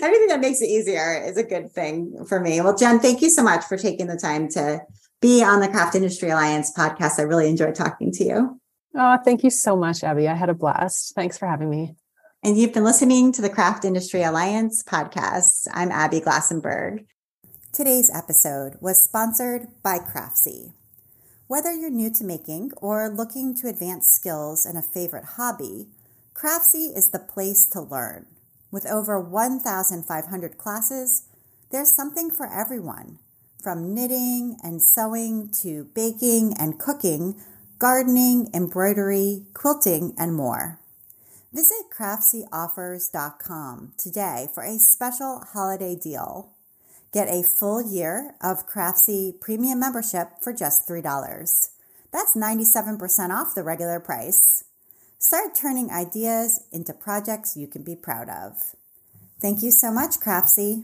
[0.01, 2.59] anything that makes it easier is a good thing for me.
[2.61, 4.81] Well, Jen, thank you so much for taking the time to
[5.21, 7.17] be on the Craft Industry Alliance podcast.
[7.17, 8.61] I really enjoyed talking to you.
[8.93, 10.27] Oh, thank you so much, Abby.
[10.27, 11.15] I had a blast.
[11.15, 11.95] Thanks for having me.
[12.43, 15.67] And you've been listening to the Craft Industry Alliance podcast.
[15.73, 17.05] I'm Abby Glassenberg.
[17.71, 20.73] Today's episode was sponsored by Craftsy.
[21.47, 25.87] Whether you're new to making or looking to advance skills in a favorite hobby,
[26.37, 28.27] Craftsy is the place to learn.
[28.69, 31.23] With over 1,500 classes,
[31.71, 33.17] there's something for everyone.
[33.63, 37.41] From knitting and sewing to baking and cooking,
[37.79, 40.79] gardening, embroidery, quilting, and more.
[41.51, 46.51] Visit craftsyOffers.com today for a special holiday deal.
[47.11, 51.01] Get a full year of Craftsy premium membership for just $3.
[52.13, 54.65] That's 97% off the regular price.
[55.19, 58.75] Start turning ideas into projects you can be proud of.
[59.41, 60.83] Thank you so much, Craftsy.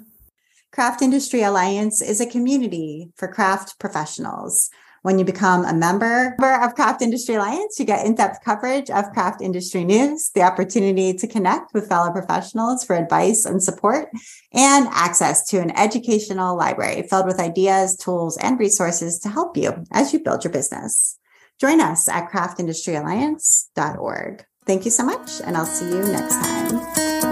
[0.72, 4.70] Craft Industry Alliance is a community for craft professionals
[5.04, 9.42] when you become a member of Craft Industry Alliance, you get in-depth coverage of craft
[9.42, 14.08] industry news, the opportunity to connect with fellow professionals for advice and support,
[14.54, 19.84] and access to an educational library filled with ideas, tools, and resources to help you
[19.92, 21.20] as you build your business.
[21.64, 24.46] Join us at craftindustryalliance.org.
[24.66, 27.23] Thank you so much, and I'll see you next time.